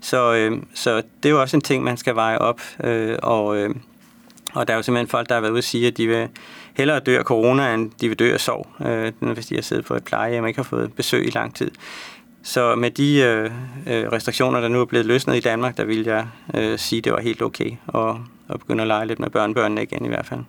[0.00, 3.56] Så, øh, så det er jo også en ting, man skal veje op, øh, og
[3.56, 3.74] øh,
[4.58, 6.28] og der er jo simpelthen folk, der har været ude og sige, at de vil
[6.76, 9.84] hellere dø af corona, end de vil dø af sorg, øh, hvis de har siddet
[9.84, 11.70] på et plejehjem og ikke har fået besøg i lang tid.
[12.42, 13.44] Så med de øh,
[13.86, 17.04] øh, restriktioner, der nu er blevet løsnet i Danmark, der vil jeg øh, sige, at
[17.04, 18.14] det var helt okay at,
[18.50, 20.40] at begynde at lege lidt med børnebørnene igen i hvert fald.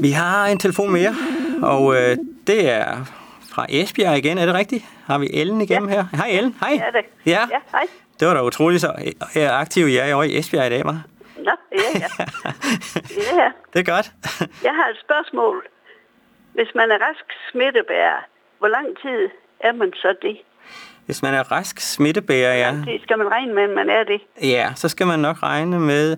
[0.00, 1.14] Vi har en telefon mere,
[1.62, 2.16] og øh,
[2.46, 2.96] det er
[3.50, 4.38] fra Esbjerg igen.
[4.38, 4.84] Er det rigtigt?
[5.06, 5.94] Har vi Ellen igennem ja.
[5.94, 6.04] her?
[6.16, 6.54] Hej Ellen.
[6.60, 6.70] Hej.
[6.72, 7.04] Ja, det.
[7.26, 7.40] Ja.
[7.40, 7.86] ja hej.
[8.20, 11.02] Det var da utroligt så aktiv jeg er over i Esbjerg i dag, var.
[11.46, 12.08] Nå, ja, ja.
[13.40, 13.48] ja.
[13.72, 14.06] Det er godt.
[14.68, 15.56] jeg har et spørgsmål.
[16.54, 18.20] Hvis man er rask smittebærer,
[18.58, 19.20] hvor lang tid
[19.60, 20.36] er man så det?
[21.06, 22.70] Hvis man er rask smittebærer, ja.
[22.92, 24.20] Det skal man regne med, at man er det.
[24.42, 26.16] Ja, så skal man nok regne med,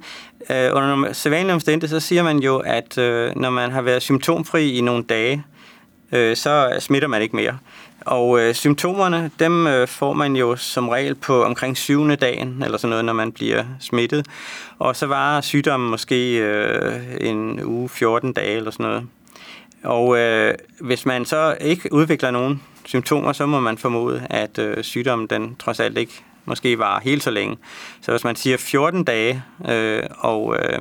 [0.50, 4.78] øh, under sædvanlige omstændigheder, så siger man jo, at øh, når man har været symptomfri
[4.78, 5.44] i nogle dage,
[6.12, 7.58] øh, så smitter man ikke mere.
[8.06, 12.78] Og øh, symptomerne, dem øh, får man jo som regel på omkring syvende dagen, eller
[12.78, 14.26] sådan noget, når man bliver smittet.
[14.78, 19.06] Og så varer sygdommen måske øh, en uge, 14 dage eller sådan noget.
[19.82, 24.84] Og øh, hvis man så ikke udvikler nogen symptomer, så må man formode, at øh,
[24.84, 27.56] sygdommen den trods alt ikke måske var helt så længe.
[28.00, 30.78] Så hvis man siger 14 dage, øh, og øh,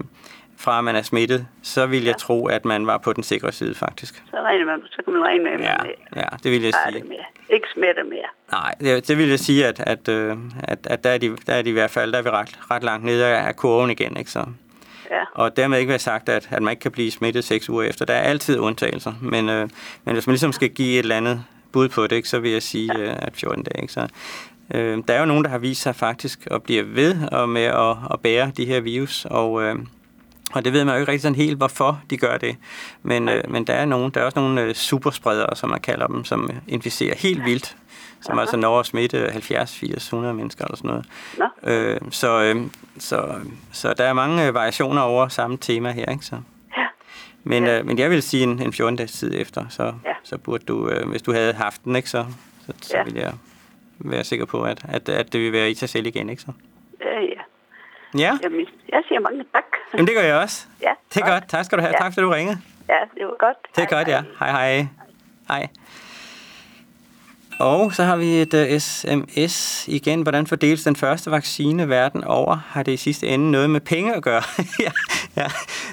[0.58, 2.18] fra at man er smittet, så vil jeg ja.
[2.18, 4.24] tro, at man var på den sikre side faktisk.
[4.32, 6.74] Så, regner man, så kan man regne med, at ja, man ja, det vil jeg
[6.88, 7.00] sige.
[7.00, 7.26] Det mere.
[7.50, 8.30] Ikke smitter mere.
[8.52, 11.54] Nej, det, det vil jeg sige, at, at, øh, at, at der, er de, der
[11.54, 14.18] er de i hvert fald der er vi ret, ret langt nede af kurven igen.
[14.18, 14.32] Ikke?
[14.32, 14.46] Så.
[15.12, 15.24] Ja.
[15.34, 18.06] Og dermed ikke være sagt, at, at man ikke kan blive smittet seks uger efter.
[18.06, 19.70] Der er altid undtagelser, men, øh,
[20.04, 22.52] men hvis man ligesom skal give et eller andet bud på det, ikke, så vil
[22.52, 23.04] jeg sige, ja.
[23.04, 23.82] Øh, at 14 dage.
[23.82, 23.94] Ikke?
[23.94, 24.08] Så,
[24.74, 27.64] øh, der er jo nogen, der har vist sig faktisk at blive ved og med
[27.64, 29.76] at, at bære de her virus, og, øh,
[30.56, 32.56] og det ved man jo ikke rigtig sådan helt, hvorfor de gør det.
[33.04, 36.08] Men, øh, men der er nogen, der er også nogle øh, superspredere, som man kalder
[36.08, 37.76] dem, som inficerer helt vildt.
[38.22, 38.42] Som Aha.
[38.42, 41.06] altså når at smitte 70, 80, 100 mennesker eller sådan noget.
[41.38, 41.72] Nå.
[41.72, 42.62] Øh, så, øh,
[42.98, 43.36] så,
[43.72, 46.36] så der er mange øh, variationer over samme tema her, ikke så?
[46.78, 46.86] Ja.
[47.44, 47.80] Men, ja.
[47.80, 50.14] øh, men jeg vil sige en, en 14 dages tid efter, så, ja.
[50.24, 52.26] så burde du, øh, hvis du havde haft den, ikke, så,
[52.66, 53.04] så, så ja.
[53.04, 53.34] ville jeg
[54.00, 56.52] være sikker på, at, at, at det vil være i sig selv igen, ikke så?
[58.16, 58.26] Ja, ja.
[58.26, 58.38] Ja.
[58.44, 59.64] Jamen, jeg siger mange tak.
[59.94, 60.66] Jamen, det gør jeg også.
[60.82, 60.94] Ja.
[61.14, 61.34] Det er godt.
[61.34, 61.50] godt.
[61.50, 61.94] Tak skal du have.
[61.94, 62.04] Ja.
[62.04, 62.58] Tak, fordi du ringede.
[62.90, 63.58] Ja, det var godt.
[63.76, 64.22] Det er hej, godt, ja.
[64.40, 64.88] Hej, hej.
[65.48, 65.68] Hej.
[67.60, 70.22] Og så har vi et uh, øh, sms igen.
[70.22, 72.56] Hvordan fordeles den første vaccine verden over?
[72.68, 74.42] Har det i sidste ende noget med penge at gøre?
[74.86, 74.92] ja,
[75.38, 75.48] ja,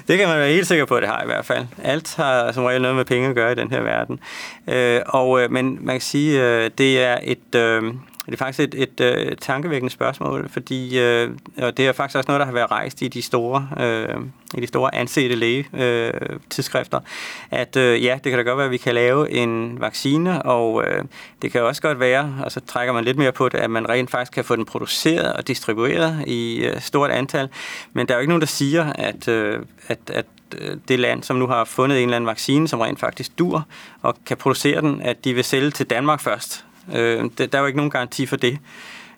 [0.07, 1.65] det kan man være helt sikker på, at det har i hvert fald.
[1.83, 4.19] Alt har som regel noget med penge at gøre i den her verden.
[4.67, 7.81] Uh, og, uh, men man kan sige, uh, det er et...
[7.83, 7.95] Uh,
[8.25, 12.17] det er faktisk et, et, et øh, tankevækkende spørgsmål, fordi øh, og det er faktisk
[12.17, 14.15] også noget, der har været rejst i de store, øh,
[14.53, 18.71] i de store ansete læge-tidsskrifter, øh, at øh, ja, det kan da godt være, at
[18.71, 21.03] vi kan lave en vaccine, og øh,
[21.41, 23.89] det kan også godt være, og så trækker man lidt mere på det, at man
[23.89, 27.49] rent faktisk kan få den produceret og distribueret i øh, stort antal,
[27.93, 30.25] men der er jo ikke nogen, der siger, at, øh, at, at
[30.57, 33.65] øh, det land, som nu har fundet en eller anden vaccine, som rent faktisk dur
[34.01, 36.65] og kan producere den, at de vil sælge til Danmark først.
[36.95, 38.59] Øh, der er jo ikke nogen garanti for det.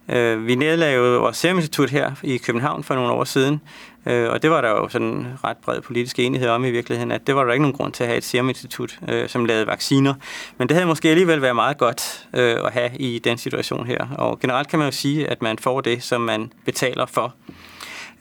[0.09, 3.61] Øh, vi nedlagde jo vores seruminstitut her i København for nogle år siden,
[4.05, 7.27] øh, og det var der jo sådan ret bred politisk enighed om i virkeligheden, at
[7.27, 10.13] det var der ikke nogen grund til at have et seruminstitut, øh, som lavede vacciner.
[10.57, 14.07] Men det havde måske alligevel været meget godt øh, at have i den situation her.
[14.17, 17.35] Og generelt kan man jo sige, at man får det, som man betaler for.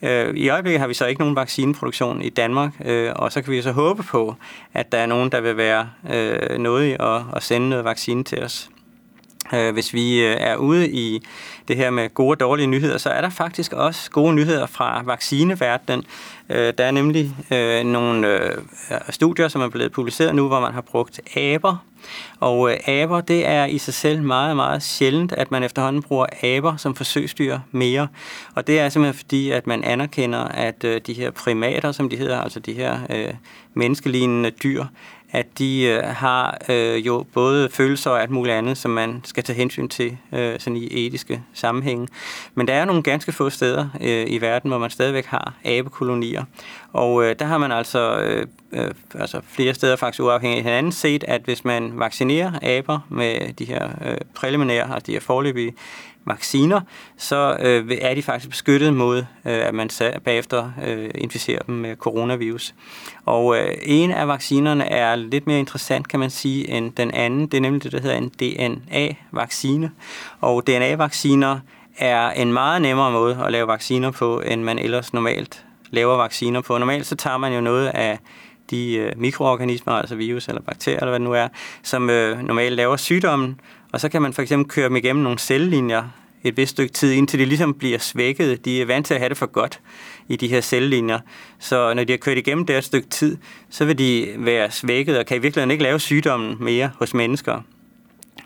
[0.02, 3.52] Øh, I øjeblikket har vi så ikke nogen vaccineproduktion i Danmark, øh, og så kan
[3.52, 4.34] vi så håbe på,
[4.74, 8.70] at der er nogen, der vil være øh, og at sende noget vaccine til os.
[9.52, 11.22] Øh, hvis vi øh, er ude i
[11.68, 15.02] det her med gode og dårlige nyheder, så er der faktisk også gode nyheder fra
[15.04, 16.04] vaccineverdenen.
[16.50, 18.50] Øh, der er nemlig øh, nogle
[19.10, 21.76] studier, som er blevet publiceret nu, hvor man har brugt aber.
[22.40, 26.76] Og aber, det er i sig selv meget, meget sjældent, at man efterhånden bruger aber
[26.76, 28.08] som forsøgsdyr mere.
[28.54, 32.40] Og det er simpelthen fordi, at man anerkender, at de her primater, som de hedder,
[32.40, 32.98] altså de her
[33.74, 34.84] menneskelignende dyr,
[35.34, 39.44] at de øh, har øh, jo både følelser og alt muligt andet, som man skal
[39.44, 42.08] tage hensyn til øh, sådan i etiske sammenhænge.
[42.54, 46.44] Men der er nogle ganske få steder øh, i verden, hvor man stadigvæk har abekolonier.
[46.92, 50.92] Og øh, der har man altså, øh, øh, altså flere steder faktisk uafhængigt af hinanden
[50.92, 55.74] set, at hvis man vaccinerer aber med de her øh, preliminære, altså de her forløbige
[56.26, 56.80] vacciner,
[57.16, 59.90] så øh, er de faktisk beskyttet mod, øh, at man
[60.24, 62.74] bagefter øh, inficerer dem med coronavirus.
[63.24, 67.46] Og øh, en af vaccinerne er lidt mere interessant, kan man sige, end den anden.
[67.46, 69.90] Det er nemlig det, der hedder en DNA-vaccine.
[70.40, 71.58] Og DNA-vacciner
[71.98, 76.60] er en meget nemmere måde at lave vacciner på, end man ellers normalt laver vacciner
[76.60, 76.78] på.
[76.78, 78.18] Normalt så tager man jo noget af
[78.70, 81.48] de øh, mikroorganismer, altså virus eller bakterier, eller hvad det nu er,
[81.82, 83.60] som øh, normalt laver sygdommen,
[83.94, 86.02] og så kan man for eksempel køre dem igennem nogle cellelinjer
[86.44, 88.64] et vist stykke tid, indtil de ligesom bliver svækket.
[88.64, 89.80] De er vant til at have det for godt
[90.28, 91.18] i de her cellelinjer.
[91.58, 93.36] Så når de har kørt igennem det et stykke tid,
[93.70, 97.60] så vil de være svækket og kan i virkeligheden ikke lave sygdommen mere hos mennesker.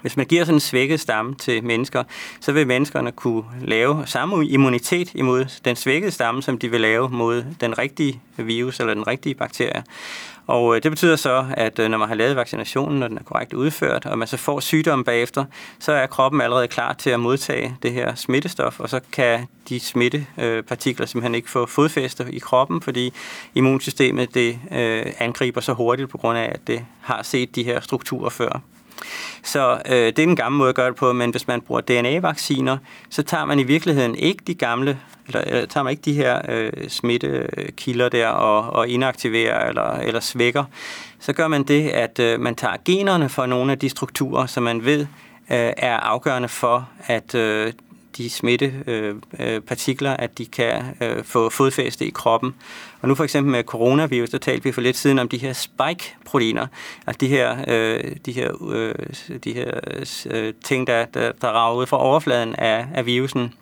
[0.01, 2.05] Hvis man giver sådan en svækket stamme til mennesker,
[2.41, 7.09] så vil menneskerne kunne lave samme immunitet imod den svækkede stamme, som de vil lave
[7.11, 9.85] mod den rigtige virus eller den rigtige bakterie.
[10.49, 13.23] Og øh, det betyder så, at øh, når man har lavet vaccinationen, når den er
[13.23, 15.45] korrekt udført, og man så får sygdommen bagefter,
[15.79, 19.81] så er kroppen allerede klar til at modtage det her smittestof, og så kan de
[19.81, 23.13] smittepartikler simpelthen ikke få fodfæste i kroppen, fordi
[23.55, 27.81] immunsystemet det øh, angriber så hurtigt på grund af, at det har set de her
[27.81, 28.61] strukturer før.
[29.43, 31.81] Så øh, det er den gamle måde at gøre det på, men hvis man bruger
[31.81, 32.77] DNA-vacciner,
[33.11, 36.41] så tager man i virkeligheden ikke de gamle, eller, eller tager man ikke de her
[36.49, 40.65] øh, smittekilder der og, og inaktiverer eller, eller svækker.
[41.21, 44.63] Så gør man det, at øh, man tager generne for nogle af de strukturer, som
[44.63, 45.01] man ved
[45.51, 47.73] øh, er afgørende for, at øh,
[48.19, 52.55] de smittepartikler, øh, øh, at de kan øh, få fodfæste i kroppen.
[53.01, 55.53] Og nu for eksempel med coronavirus, der talte vi for lidt siden om de her
[55.53, 56.67] spike-proteiner,
[57.07, 58.95] altså de her, øh, de her, øh,
[59.45, 59.81] de her
[60.31, 63.55] øh, ting, der, der, der rager ud fra overfladen af, af virusen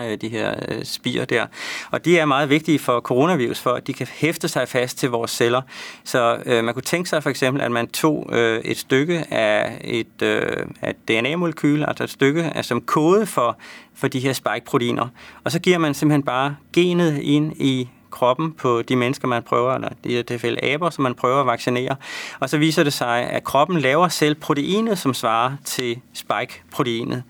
[0.00, 1.46] Øh, de her øh, spier spire der.
[1.90, 5.10] Og de er meget vigtige for coronavirus, for at de kan hæfte sig fast til
[5.10, 5.62] vores celler.
[6.04, 9.80] Så øh, man kunne tænke sig for eksempel, at man tog øh, et stykke af
[9.84, 13.56] et, øh, af et DNA-molekyl, altså et stykke af, som kode for,
[13.94, 15.08] for de her spike-proteiner,
[15.44, 19.74] og så giver man simpelthen bare genet ind i kroppen på de mennesker, man prøver,
[19.74, 21.96] eller i det tilfælde aber, som man prøver at vaccinere.
[22.40, 27.22] Og så viser det sig, at kroppen laver selv proteinet, som svarer til spike-proteinet.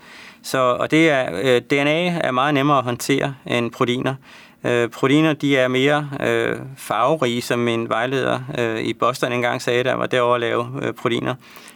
[0.43, 4.15] Så, og det er, øh, DNA er meget nemmere at håndtere end proteiner.
[4.65, 9.85] Øh, proteiner de er mere øh, farverige, som min vejleder øh, i Boston engang sagde,
[9.85, 11.35] der var derovre at lave øh, proteiner.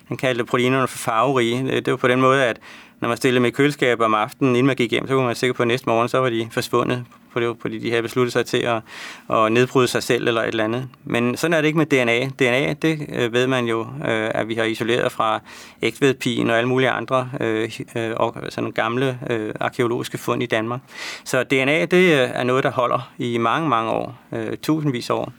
[0.08, 1.62] Han kaldte proteinerne for farverige.
[1.62, 2.58] Øh, det var på den måde, at
[3.00, 5.34] når man stillede med køleskab om aftenen, inden man gik hjem, så kunne man være
[5.34, 8.32] sikker på, at næste morgen, så var de forsvundet på det, fordi de havde besluttet
[8.32, 8.82] sig til at,
[9.30, 10.88] at nedbryde sig selv eller et eller andet.
[11.04, 12.26] Men sådan er det ikke med DNA.
[12.26, 15.40] DNA, det øh, ved man jo, øh, at vi har isoleret fra
[15.82, 17.62] ægtvedpigen og alle mulige andre øh,
[17.96, 20.80] øh sådan altså gamle øh, arkeologiske fund i Danmark.
[21.24, 24.14] Så DNA, det øh, er noget, der holder i mange, mange år,
[24.62, 25.32] tusindvis af år.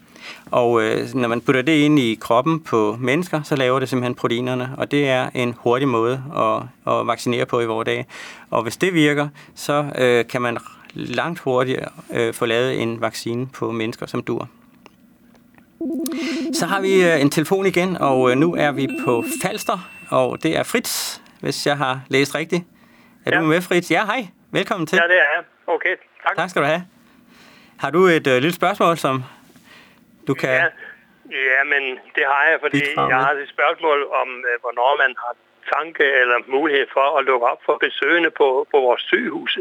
[0.50, 4.14] Og øh, når man putter det ind i kroppen på mennesker, så laver det simpelthen
[4.14, 8.06] proteinerne, og det er en hurtig måde at, at vaccinere på i vores dag.
[8.50, 10.58] Og hvis det virker, så øh, kan man
[10.94, 14.48] langt hurtigere øh, få lavet en vaccine på mennesker, som dur.
[16.52, 19.78] Så har vi øh, en telefon igen, og øh, nu er vi på Falster,
[20.10, 22.62] og det er Fritz, hvis jeg har læst rigtigt.
[23.26, 23.40] Er ja.
[23.40, 23.90] du med, Fritz?
[23.90, 24.26] Ja, hej.
[24.50, 24.96] Velkommen til.
[24.96, 25.44] Ja, det er jeg.
[25.66, 26.36] Okay, tak.
[26.36, 26.84] Tak skal du have.
[27.78, 29.24] Har du et øh, lille spørgsmål, som
[30.26, 30.50] du kan...
[30.50, 30.68] Ja,
[31.30, 31.82] ja, men
[32.16, 35.34] det har jeg, fordi jeg har et spørgsmål om, øh, hvornår man har
[35.74, 39.60] tanke eller mulighed for at lukke op for besøgende på, på vores sygehuse.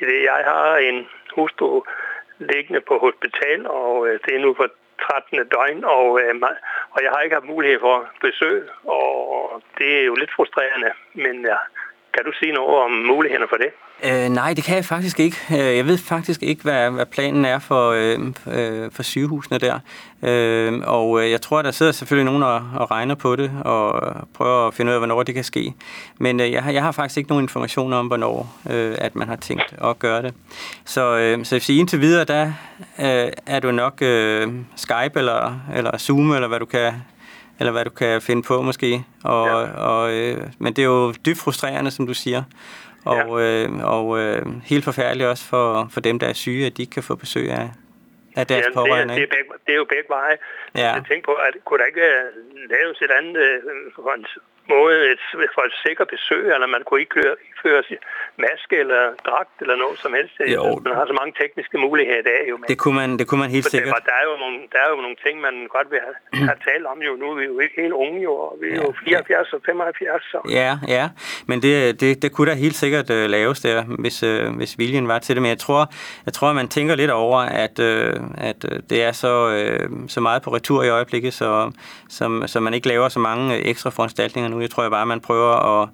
[0.00, 1.82] I det, jeg har en hustru
[2.38, 4.68] liggende på hospital, og øh, det er nu for
[5.02, 5.48] 13.
[5.54, 6.34] døgn, og, øh,
[6.90, 11.42] og jeg har ikke haft mulighed for besøg, og det er jo lidt frustrerende, men
[11.42, 11.58] jeg
[12.16, 13.70] kan du sige noget om mulighederne for det?
[14.08, 15.36] Øh, nej, det kan jeg faktisk ikke.
[15.50, 18.18] Øh, jeg ved faktisk ikke, hvad, hvad planen er for, øh,
[18.56, 19.78] øh for sygehusene der.
[20.22, 24.14] Øh, og øh, jeg tror, der sidder selvfølgelig nogen og, og regner på det og
[24.34, 25.74] prøver at finde ud af, hvornår det kan ske.
[26.18, 29.28] Men øh, jeg, har, jeg har faktisk ikke nogen information om, hvornår øh, at man
[29.28, 30.34] har tænkt at gøre det.
[30.84, 32.46] Så, øh, så hvis indtil videre, der
[33.00, 36.92] øh, er du nok øh, Skype eller, eller Zoom, eller hvad du kan
[37.58, 39.04] eller hvad du kan finde på måske.
[39.24, 39.70] Og, ja.
[39.90, 42.42] og, øh, men det er jo dybt frustrerende, som du siger.
[43.04, 43.64] Og, ja.
[43.64, 46.92] øh, og øh, helt forfærdeligt også for, for dem, der er syge, at de ikke
[46.92, 47.70] kan få besøg af,
[48.36, 49.14] af deres ja, pårørende.
[49.14, 50.36] Det, det, er begge, det er jo begge veje.
[50.74, 50.92] Ja.
[50.92, 53.60] Jeg tænker på, at kunne der ikke øh, laves et andet øh,
[54.74, 55.22] måde et,
[55.54, 57.82] for et sikkert besøg, eller man kunne ikke køre, føre
[58.44, 60.34] maske eller dragt eller noget som helst.
[60.56, 60.64] Jo.
[60.86, 62.40] Man har så mange tekniske muligheder i dag.
[62.50, 63.94] Jo, det, kunne man, det kunne man helt sikkert.
[63.94, 66.16] Det, der, er jo nogle, der er jo nogle ting, man godt vil have,
[66.50, 67.12] have talt om jo.
[67.20, 68.82] Nu er vi jo ikke helt unge jo, og vi er ja.
[68.82, 70.22] jo 74 og 75.
[70.32, 70.38] Så.
[70.60, 71.04] Ja, ja.
[71.48, 75.08] Men det, det, det kunne da helt sikkert uh, laves der, hvis, uh, hvis viljen
[75.08, 75.42] var til det.
[75.42, 75.82] Men jeg tror,
[76.26, 78.14] jeg tror, at man tænker lidt over, at, uh,
[78.50, 78.60] at
[78.90, 81.72] det er så, uh, så meget på retur i øjeblikket, så,
[82.08, 84.55] så, så man ikke laver så mange ekstra foranstaltninger nu.
[84.60, 85.88] Jeg tror jeg bare, at man prøver at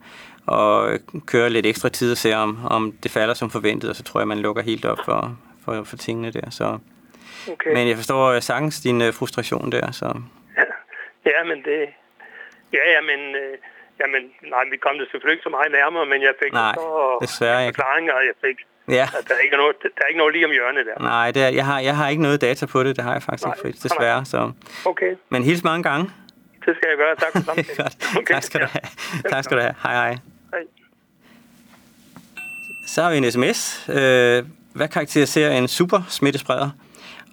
[0.46, 4.02] og køre lidt ekstra tid og se, om, om det falder som forventet, og så
[4.02, 6.50] tror jeg, man lukker helt op for, for, for tingene der.
[6.50, 6.78] Så.
[7.52, 7.74] Okay.
[7.74, 9.90] Men jeg forstår sagtens din uh, frustration der.
[9.90, 10.20] Så.
[10.56, 10.64] Ja.
[11.30, 11.88] ja, men det...
[12.72, 13.34] Ja, ja, men...
[13.34, 13.58] Øh,
[14.00, 17.18] jamen, nej, vi kom det selvfølgelig ikke så meget nærmere, men jeg fik nej, så
[17.20, 18.56] desværre forklaringer, og jeg fik...
[18.88, 19.06] Ja.
[19.18, 21.02] At der, er ikke noget, der er ikke noget lige om hjørnet der.
[21.02, 23.22] Nej, det er, jeg, har, jeg har ikke noget data på det, det har jeg
[23.22, 24.24] faktisk nej, ikke, desværre.
[24.24, 24.52] Så.
[24.86, 25.16] Okay.
[25.28, 26.10] Men hils mange gange.
[26.66, 27.16] Det skal jeg gøre.
[27.16, 27.92] Tak for samtalen.
[28.18, 28.34] okay.
[28.34, 28.82] Tak skal du have.
[29.30, 29.74] Tak skal du have.
[29.82, 30.18] Hej, hej.
[32.86, 33.88] Så har vi en sms.
[33.88, 36.70] Øh, hvad karakteriserer en super smittespreder?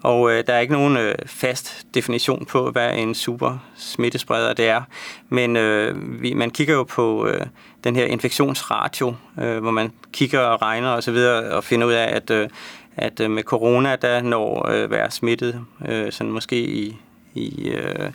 [0.04, 4.68] Og øh, der er ikke nogen øh, fast definition på, hvad en super smittespreder det
[4.68, 4.82] er.
[5.30, 7.46] Men øh, vi, man kigger jo på øh,
[7.84, 11.16] den her infektionsratio, øh, hvor man kigger og regner osv.
[11.16, 12.50] Og, og finder ud af, at, øh,
[12.98, 16.98] at øh, med corona, der når øh, være smittet, øh, sådan måske i,
[17.34, 18.12] i øh,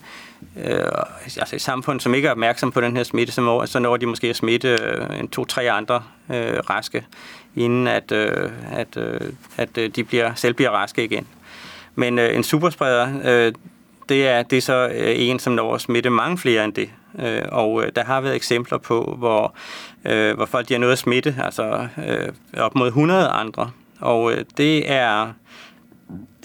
[0.64, 0.84] øh,
[1.36, 3.96] altså et samfund, som ikke er opmærksom på den her smitte, så, når, så når
[3.96, 7.06] de måske at smitte øh, en to-tre andre øh, raske,
[7.56, 9.20] inden at, øh, at, øh,
[9.56, 11.26] at øh, de bliver, selv bliver raske igen.
[11.94, 13.52] Men øh, en superspreder, øh,
[14.08, 16.90] det er, det er så øh, en, som når at smitte mange flere end det.
[17.18, 19.54] Øh, og øh, der har været eksempler på, hvor,
[20.04, 23.70] øh, hvor folk de har nået at smitte, altså øh, op mod 100 andre.
[24.00, 25.32] Og øh, det er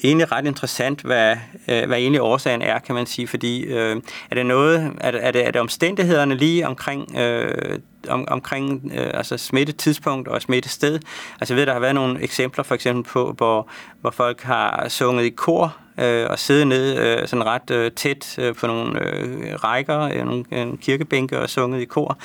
[0.02, 1.36] det er egentlig ret interessant, hvad,
[1.68, 5.26] øh, hvad egentlig årsagen er, kan man sige, fordi øh, er det noget, er det,
[5.26, 7.80] er det, er det omstændighederne lige omkring, øh,
[8.10, 11.00] om, omkring øh, altså smittetidspunkt og smittested?
[11.40, 13.70] Altså jeg ved, der har været nogle eksempler for eksempel på, hvor,
[14.02, 18.36] hvor folk har sunget i kor øh, og siddet ned øh, sådan ret øh, tæt
[18.40, 22.18] øh, på nogle øh, rækker, øh, nogle øh, kirkebænke og sunget i kor.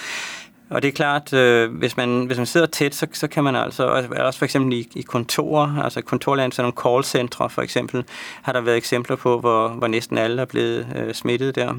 [0.75, 3.57] Og det er klart, øh, hvis, man, hvis man sidder tæt, så, så kan man
[3.57, 8.05] altså, også for eksempel i, i kontorer, altså kontorland, sådan nogle callcentre for eksempel,
[8.43, 11.75] har der været eksempler på, hvor, hvor næsten alle er blevet øh, smittet der.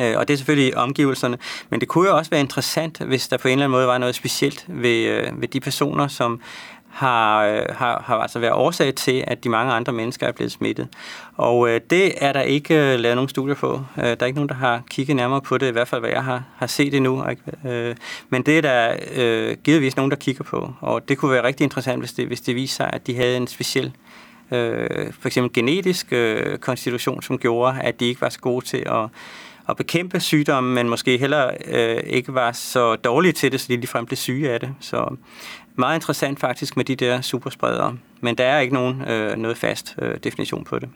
[0.00, 1.38] Øh, og det er selvfølgelig omgivelserne,
[1.70, 3.98] men det kunne jo også være interessant, hvis der på en eller anden måde var
[3.98, 6.40] noget specielt ved, øh, ved de personer, som
[6.94, 10.52] har, øh, har, har altså været årsag til, at de mange andre mennesker er blevet
[10.52, 10.88] smittet.
[11.36, 13.80] Og øh, det er der ikke øh, lavet nogen studier på.
[13.98, 16.10] Øh, der er ikke nogen, der har kigget nærmere på det, i hvert fald hvad
[16.10, 17.24] jeg har, har set endnu.
[17.66, 17.96] Øh,
[18.28, 20.72] men det er der øh, givetvis nogen, der kigger på.
[20.80, 23.36] Og det kunne være rigtig interessant, hvis det, hvis det viser sig, at de havde
[23.36, 23.92] en speciel
[24.50, 28.82] øh, for eksempel genetisk øh, konstitution, som gjorde, at de ikke var så gode til
[28.86, 29.08] at
[29.68, 33.76] at bekæmpe sygdommen, men måske heller øh, ikke var så dårlige til det, så de
[33.76, 34.74] ligefrem blev syge af det.
[34.80, 35.16] Så
[35.74, 39.94] meget interessant faktisk med de der superspredere, men der er ikke nogen øh, noget fast
[39.98, 40.88] øh, definition på det.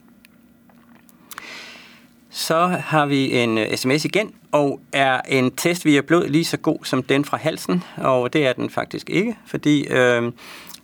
[2.31, 6.57] Så har vi en øh, sms igen, og er en test via blod lige så
[6.57, 7.85] god som den fra halsen?
[7.97, 10.33] Og det er den faktisk ikke, fordi øh,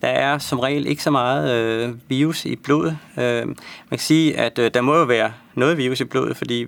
[0.05, 2.99] Der er som regel ikke så meget øh, virus i blodet.
[3.19, 3.57] Øh, man
[3.91, 6.67] kan sige, at øh, der må jo være noget virus i blodet, fordi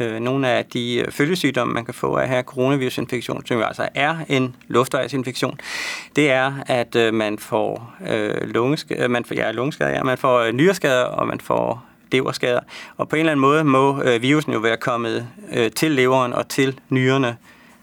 [0.00, 3.88] øh, nogle af de øh, følgesygdomme, man kan få af her coronavirusinfektion, som jo altså
[3.94, 5.58] er en luftvejsinfektion,
[6.16, 10.18] det er, at øh, man får øh, lungeskader, øh, man får, ja, lungeskader, ja, man
[10.18, 12.60] får øh, nyreskader, og man får leverskader.
[12.96, 16.32] Og på en eller anden måde må øh, virusen jo være kommet øh, til leveren
[16.32, 17.36] og til nyrerne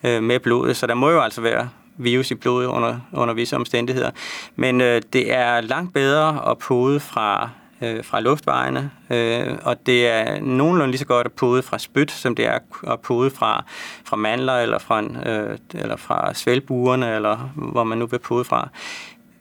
[0.04, 3.56] øh, med blodet, så der må jo altså være virus i blodet under, under visse
[3.56, 4.12] omstændigheder.
[4.56, 7.50] Men øh, det er langt bedre at pode fra
[7.82, 12.12] øh, fra luftvejene, øh, og det er nogenlunde lige så godt at pode fra spyt,
[12.12, 13.64] som det er at pode fra,
[14.06, 18.70] fra mandler eller fra, øh, eller fra svælbuerne, eller hvor man nu vil pode fra.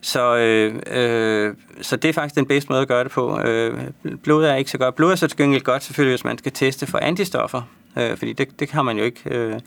[0.01, 3.41] Så, øh, øh, så det er faktisk den bedste måde at gøre det på.
[3.41, 3.81] Øh,
[4.23, 4.95] blod er ikke så godt.
[4.95, 7.63] Blod er så til godt selvfølgelig, hvis man skal teste for antistoffer,
[7.97, 9.61] øh, fordi det, det har man jo ikke øh,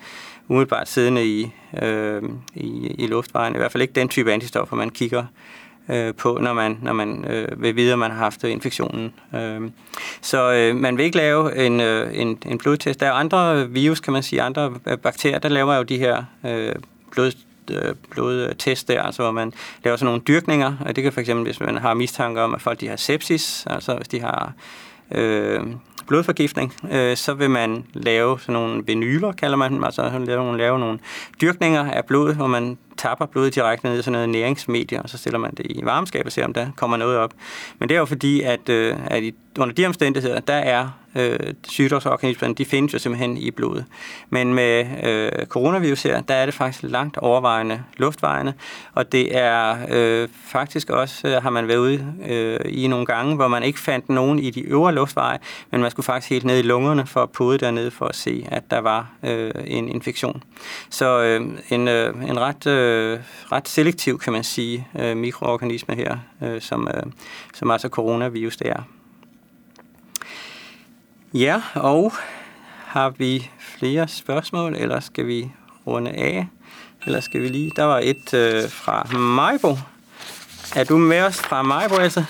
[0.47, 1.51] umiddelbart siddende i,
[1.81, 2.23] øh,
[2.55, 3.55] i, i luftvejen.
[3.55, 6.93] I hvert fald ikke den type antistoffer, man kigger øh, øh, på, når man, når
[6.93, 9.13] man øh, vil vide, at man har haft infektionen.
[9.35, 9.61] Øh,
[10.21, 12.99] så øh, man vil ikke lave en, øh, en, en blodtest.
[12.99, 16.23] Der er andre virus, kan man sige, andre øh, bakterier, der laver jo de her
[16.45, 16.75] øh,
[17.11, 17.31] blod
[17.71, 19.53] øh, blodtest der, altså hvor man
[19.83, 20.73] laver sådan nogle dyrkninger.
[20.85, 23.95] og Det kan fx, hvis man har mistanke om, at folk de har sepsis, altså
[23.95, 24.53] hvis de har
[25.11, 25.61] øh,
[26.11, 30.79] blodforgiftning, øh, så vil man lave sådan nogle venyler, kalder man dem, altså lave, lave
[30.79, 30.99] nogle
[31.41, 35.17] dyrkninger af blod, hvor man tapper blodet direkte ned i sådan noget næringsmedie, og så
[35.17, 37.33] stiller man det i varmeskab og ser, om der kommer noget op.
[37.79, 39.23] Men det er jo fordi, at, øh, at
[39.59, 43.85] under de omstændigheder, der er øh, sygdomsorganismerne, de findes jo simpelthen i blodet.
[44.29, 48.53] Men med øh, coronavirus her, der er det faktisk langt overvejende luftvejene,
[48.93, 53.35] og det er øh, faktisk også, øh, har man været ude øh, i nogle gange,
[53.35, 55.39] hvor man ikke fandt nogen i de øvre luftveje,
[55.71, 58.47] men man skulle faktisk helt ned i lungerne for at pode dernede for at se,
[58.51, 60.43] at der var øh, en infektion.
[60.89, 63.19] Så øh, en, øh, en ret, øh,
[63.51, 67.03] ret selektiv, kan man sige, øh, mikroorganisme her, øh, som, øh,
[67.53, 68.83] som altså coronavirus det er.
[71.33, 72.11] Ja, og
[72.85, 75.51] har vi flere spørgsmål, eller skal vi
[75.87, 76.47] runde af?
[77.05, 77.71] Eller skal vi lige...
[77.75, 79.67] Der var et øh, fra Majbo.
[80.75, 82.23] Er du med os fra Majbo, altså?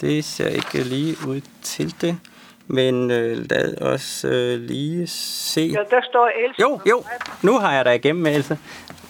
[0.00, 2.18] Det ser ikke lige ud til det.
[2.66, 5.60] Men øh, lad os øh, lige se.
[5.60, 6.60] Ja, der står Else.
[6.60, 7.04] Jo, jo.
[7.42, 8.58] Nu har jeg dig igennem, Else.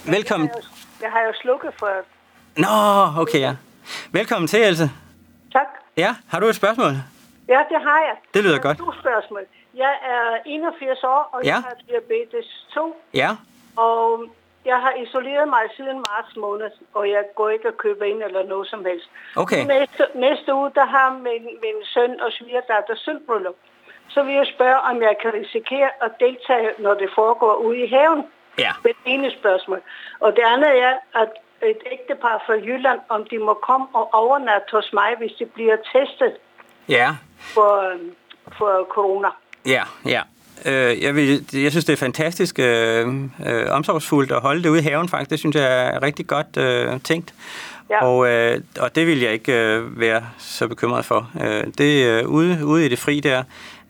[0.04, 0.48] Velkommen.
[0.48, 1.90] Jeg har, jo, jeg har jo slukket for...
[2.56, 3.54] Nå, okay, ja.
[4.10, 4.90] Velkommen til, Else.
[5.52, 5.66] Tak.
[5.96, 6.94] Ja, har du et spørgsmål?
[7.48, 8.16] Ja, det har jeg.
[8.34, 8.78] Det lyder godt.
[8.78, 9.42] To spørgsmål.
[9.74, 11.48] Jeg er 81 år, og Ja.
[11.48, 12.96] jeg har diabetes 2.
[13.14, 13.30] Ja,
[13.76, 14.24] Og
[14.64, 18.42] jeg har isoleret mig siden marts måned, og jeg går ikke og køber ind eller
[18.46, 19.10] noget som helst.
[19.36, 19.66] okay.
[19.66, 23.54] Næste, næste uge, der har min, min søn og svigerdatter sølvbryllup.
[24.08, 27.86] Så vil jeg spørge, om jeg kan risikere at deltage, når det foregår ude i
[27.86, 28.24] haven.
[28.58, 28.72] Ja.
[28.82, 29.80] Det er det ene spørgsmål.
[30.20, 31.28] Og det andet er, at
[31.62, 35.76] et ægtepar fra Jylland, om de må komme og overnatte hos mig, hvis de bliver
[35.92, 36.36] testet
[36.88, 38.10] Ja, for, øhm,
[38.58, 39.28] for corona.
[39.66, 40.22] ja, ja.
[40.66, 43.08] Øh, jeg, vil, jeg synes, det er fantastisk øh,
[43.46, 45.30] øh, omsorgsfuldt at holde det ude i haven, faktisk.
[45.30, 47.34] Det synes jeg er rigtig godt øh, tænkt.
[47.90, 48.04] Ja.
[48.04, 51.30] Og, øh, og det vil jeg ikke øh, være så bekymret for.
[51.44, 53.42] Øh, det øh, ude, ude i det fri der,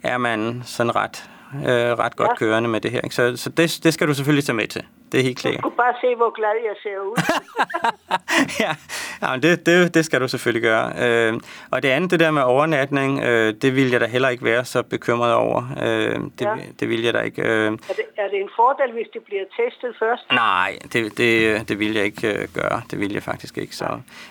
[0.02, 1.24] er man sådan ret,
[1.54, 2.34] øh, ret godt Ja.
[2.36, 3.00] kørende med det her.
[3.00, 3.14] Ikke?
[3.16, 4.82] Så, så det, det skal du selvfølgelig tage med til.
[5.12, 5.62] Det er helt Du klart.
[5.62, 7.16] kunne bare se, hvor glad jeg ser ud.
[8.60, 8.74] ja,
[9.22, 10.92] ja det, det, det skal du selvfølgelig gøre.
[11.08, 11.40] Øh,
[11.70, 14.64] og det andet, det der med overnatning, øh, det vil jeg da heller ikke være
[14.64, 15.62] så bekymret over.
[15.82, 16.54] Øh, det, Ja.
[16.80, 17.42] det vil jeg da ikke.
[17.42, 20.22] Øh, er, det, er det en fordel, hvis de bliver testet først?
[20.32, 22.82] nej, det, det, det vil jeg ikke øh, gøre.
[22.90, 23.76] Det vil jeg faktisk ikke.
[23.76, 23.86] Så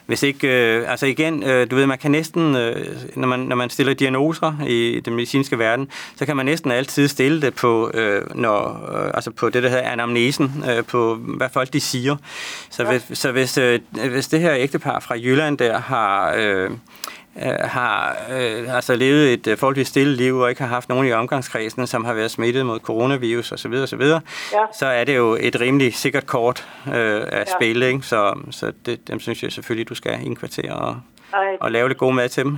[0.05, 3.55] hvis ikke, øh, altså igen, øh, du ved, man kan næsten, øh, når, man, når
[3.55, 7.91] man stiller diagnoser i den medicinske verden, så kan man næsten altid stille det på,
[7.93, 12.15] øh, når, øh, altså på det, der hedder anamnesen, øh, på hvad folk de siger.
[12.69, 16.34] Så, hvis, så hvis, øh, hvis det her ægtepar fra Jylland der har...
[16.38, 16.72] Øh,
[17.45, 21.07] øh, har øh, altså levet et øh, forholdsvis stille liv og ikke har haft nogen
[21.07, 24.19] i omgangskredsen, som har været smittet mod coronavirus osv., osv., Ja.
[24.80, 27.43] så er det jo et rimelig sikkert kort øh, at Ja.
[27.59, 28.01] spille, ikke?
[28.01, 30.97] så, så det, dem synes jeg selvfølgelig, du skal indkvartere og,
[31.34, 32.57] Ej, og lave lidt god mad til dem.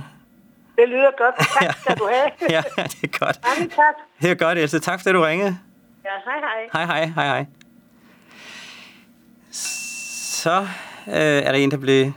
[0.76, 1.34] det lyder godt.
[1.64, 2.50] Tak skal du have.
[2.56, 3.38] ja, det er godt.
[3.58, 3.94] Mange tak.
[4.22, 4.78] Det er godt, Else.
[4.78, 5.56] Tak, fordi du ringede.
[6.04, 6.38] Ja, hej
[6.72, 6.84] hej.
[6.84, 7.46] Hej, hej, hej, hej.
[10.44, 10.60] Så
[11.06, 12.12] øh, er der en, der blev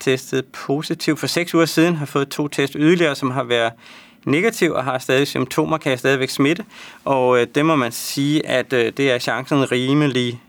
[0.00, 3.72] testet positiv for seks uger siden, har fået to test yderligere, som har været
[4.24, 6.64] negativ og har stadig symptomer, kan stadigvæk smitte.
[7.04, 10.40] Og øh, det må man sige, at øh, det er chancen rimelig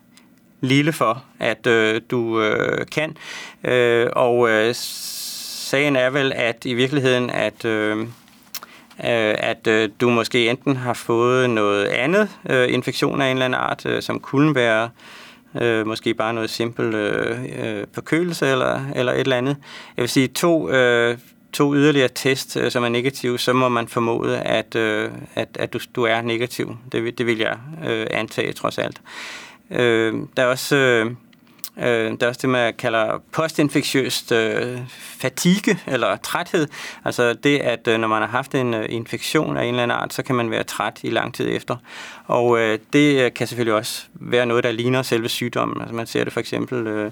[0.61, 3.17] lille for, at øh, du øh, kan.
[3.63, 7.65] Øh, og øh, sagen er vel, at i virkeligheden, at...
[7.65, 13.31] Øh, øh, at øh, du måske enten har fået noget andet øh, infektion af en
[13.31, 14.89] eller anden art, øh, som kunne være øh,
[15.61, 19.57] øh, måske bare noget simpel øh, øh, forkølelse eller, eller et eller andet.
[19.97, 21.17] Jeg vil sige, to, øh,
[21.53, 25.73] to yderligere test, øh, som er negative, så må man formode, at, øh, at, at
[25.73, 26.77] du, du er negativ.
[26.91, 29.01] Det, det vil jeg øh, antage trods alt.
[29.71, 30.75] Øh, der er også...
[30.75, 31.11] Øh,
[31.77, 36.67] Øh, der er også det, man kalder postinfektiøst øh, fatigue, eller træthed.
[37.05, 39.97] Altså det, at øh, når man har haft en øh, infektion af en eller anden
[39.97, 41.75] art, så kan man være træt i lang tid efter.
[42.25, 45.81] Og øh, det øh, kan selvfølgelig også være noget, der ligner selve sygdommen.
[45.81, 47.11] Altså man ser det for eksempel øh,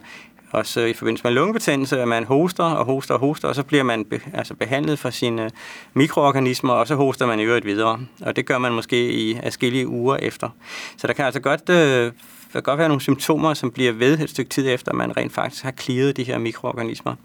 [0.51, 3.83] også i forbindelse med lungebetændelse, at man hoster og hoster og hoster, og så bliver
[3.83, 5.49] man be, altså behandlet for sine
[5.93, 7.99] mikroorganismer, og så hoster man i øvrigt videre.
[8.21, 10.49] Og det gør man måske i adskillige uger efter.
[10.97, 12.11] Så der kan altså godt øh,
[12.53, 15.17] der kan godt være nogle symptomer, som bliver ved et stykke tid efter, at man
[15.17, 17.15] rent faktisk har clearet de her mikroorganismer.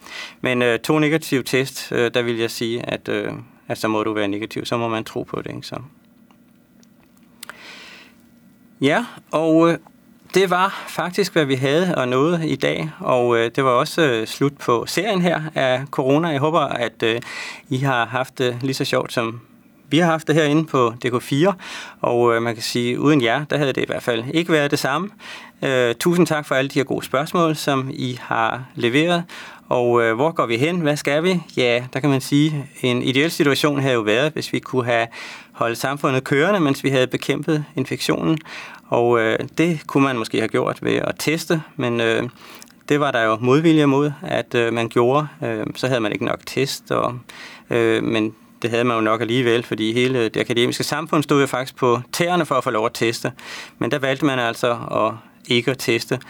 [0.40, 3.32] Men øh, to negative test, øh, der vil jeg sige, at, øh,
[3.68, 5.50] at så må du være negativ, så må man tro på det.
[5.50, 5.66] Ikke?
[5.66, 5.76] Så.
[8.80, 9.78] Ja, og øh,
[10.36, 14.02] det var faktisk, hvad vi havde og nåede i dag, og øh, det var også
[14.02, 16.28] øh, slut på serien her af corona.
[16.28, 17.20] Jeg håber, at øh,
[17.68, 19.40] I har haft det lige så sjovt, som
[19.88, 21.52] vi har haft det herinde på DK4,
[22.00, 24.70] og øh, man kan sige, uden jer, der havde det i hvert fald ikke været
[24.70, 25.10] det samme.
[25.62, 29.24] Øh, tusind tak for alle de her gode spørgsmål, som I har leveret.
[29.68, 30.80] Og øh, hvor går vi hen?
[30.80, 31.40] Hvad skal vi?
[31.56, 35.06] Ja, der kan man sige, en ideel situation havde jo været, hvis vi kunne have
[35.52, 38.38] holdt samfundet kørende, mens vi havde bekæmpet infektionen.
[38.88, 42.22] Og øh, det kunne man måske have gjort ved at teste, men øh,
[42.88, 45.28] det var der jo modvilje mod, at øh, man gjorde.
[45.44, 47.18] Øh, så havde man ikke nok test, og,
[47.70, 51.46] øh, men det havde man jo nok alligevel, fordi hele det akademiske samfund stod jo
[51.46, 53.32] faktisk på tæerne for at få lov at teste.
[53.78, 55.12] Men der valgte man altså at
[55.48, 56.20] ikke at teste.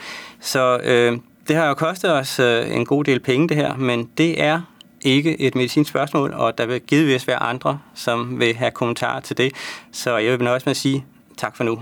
[0.40, 4.10] Så øh, det har jo kostet os øh, en god del penge, det her, men
[4.18, 4.60] det er
[5.00, 9.38] ikke et medicinsk spørgsmål, og der vil givetvis være andre, som vil have kommentarer til
[9.38, 9.52] det.
[9.92, 11.04] Så jeg vil nøjes med at sige
[11.36, 11.80] tak for nu.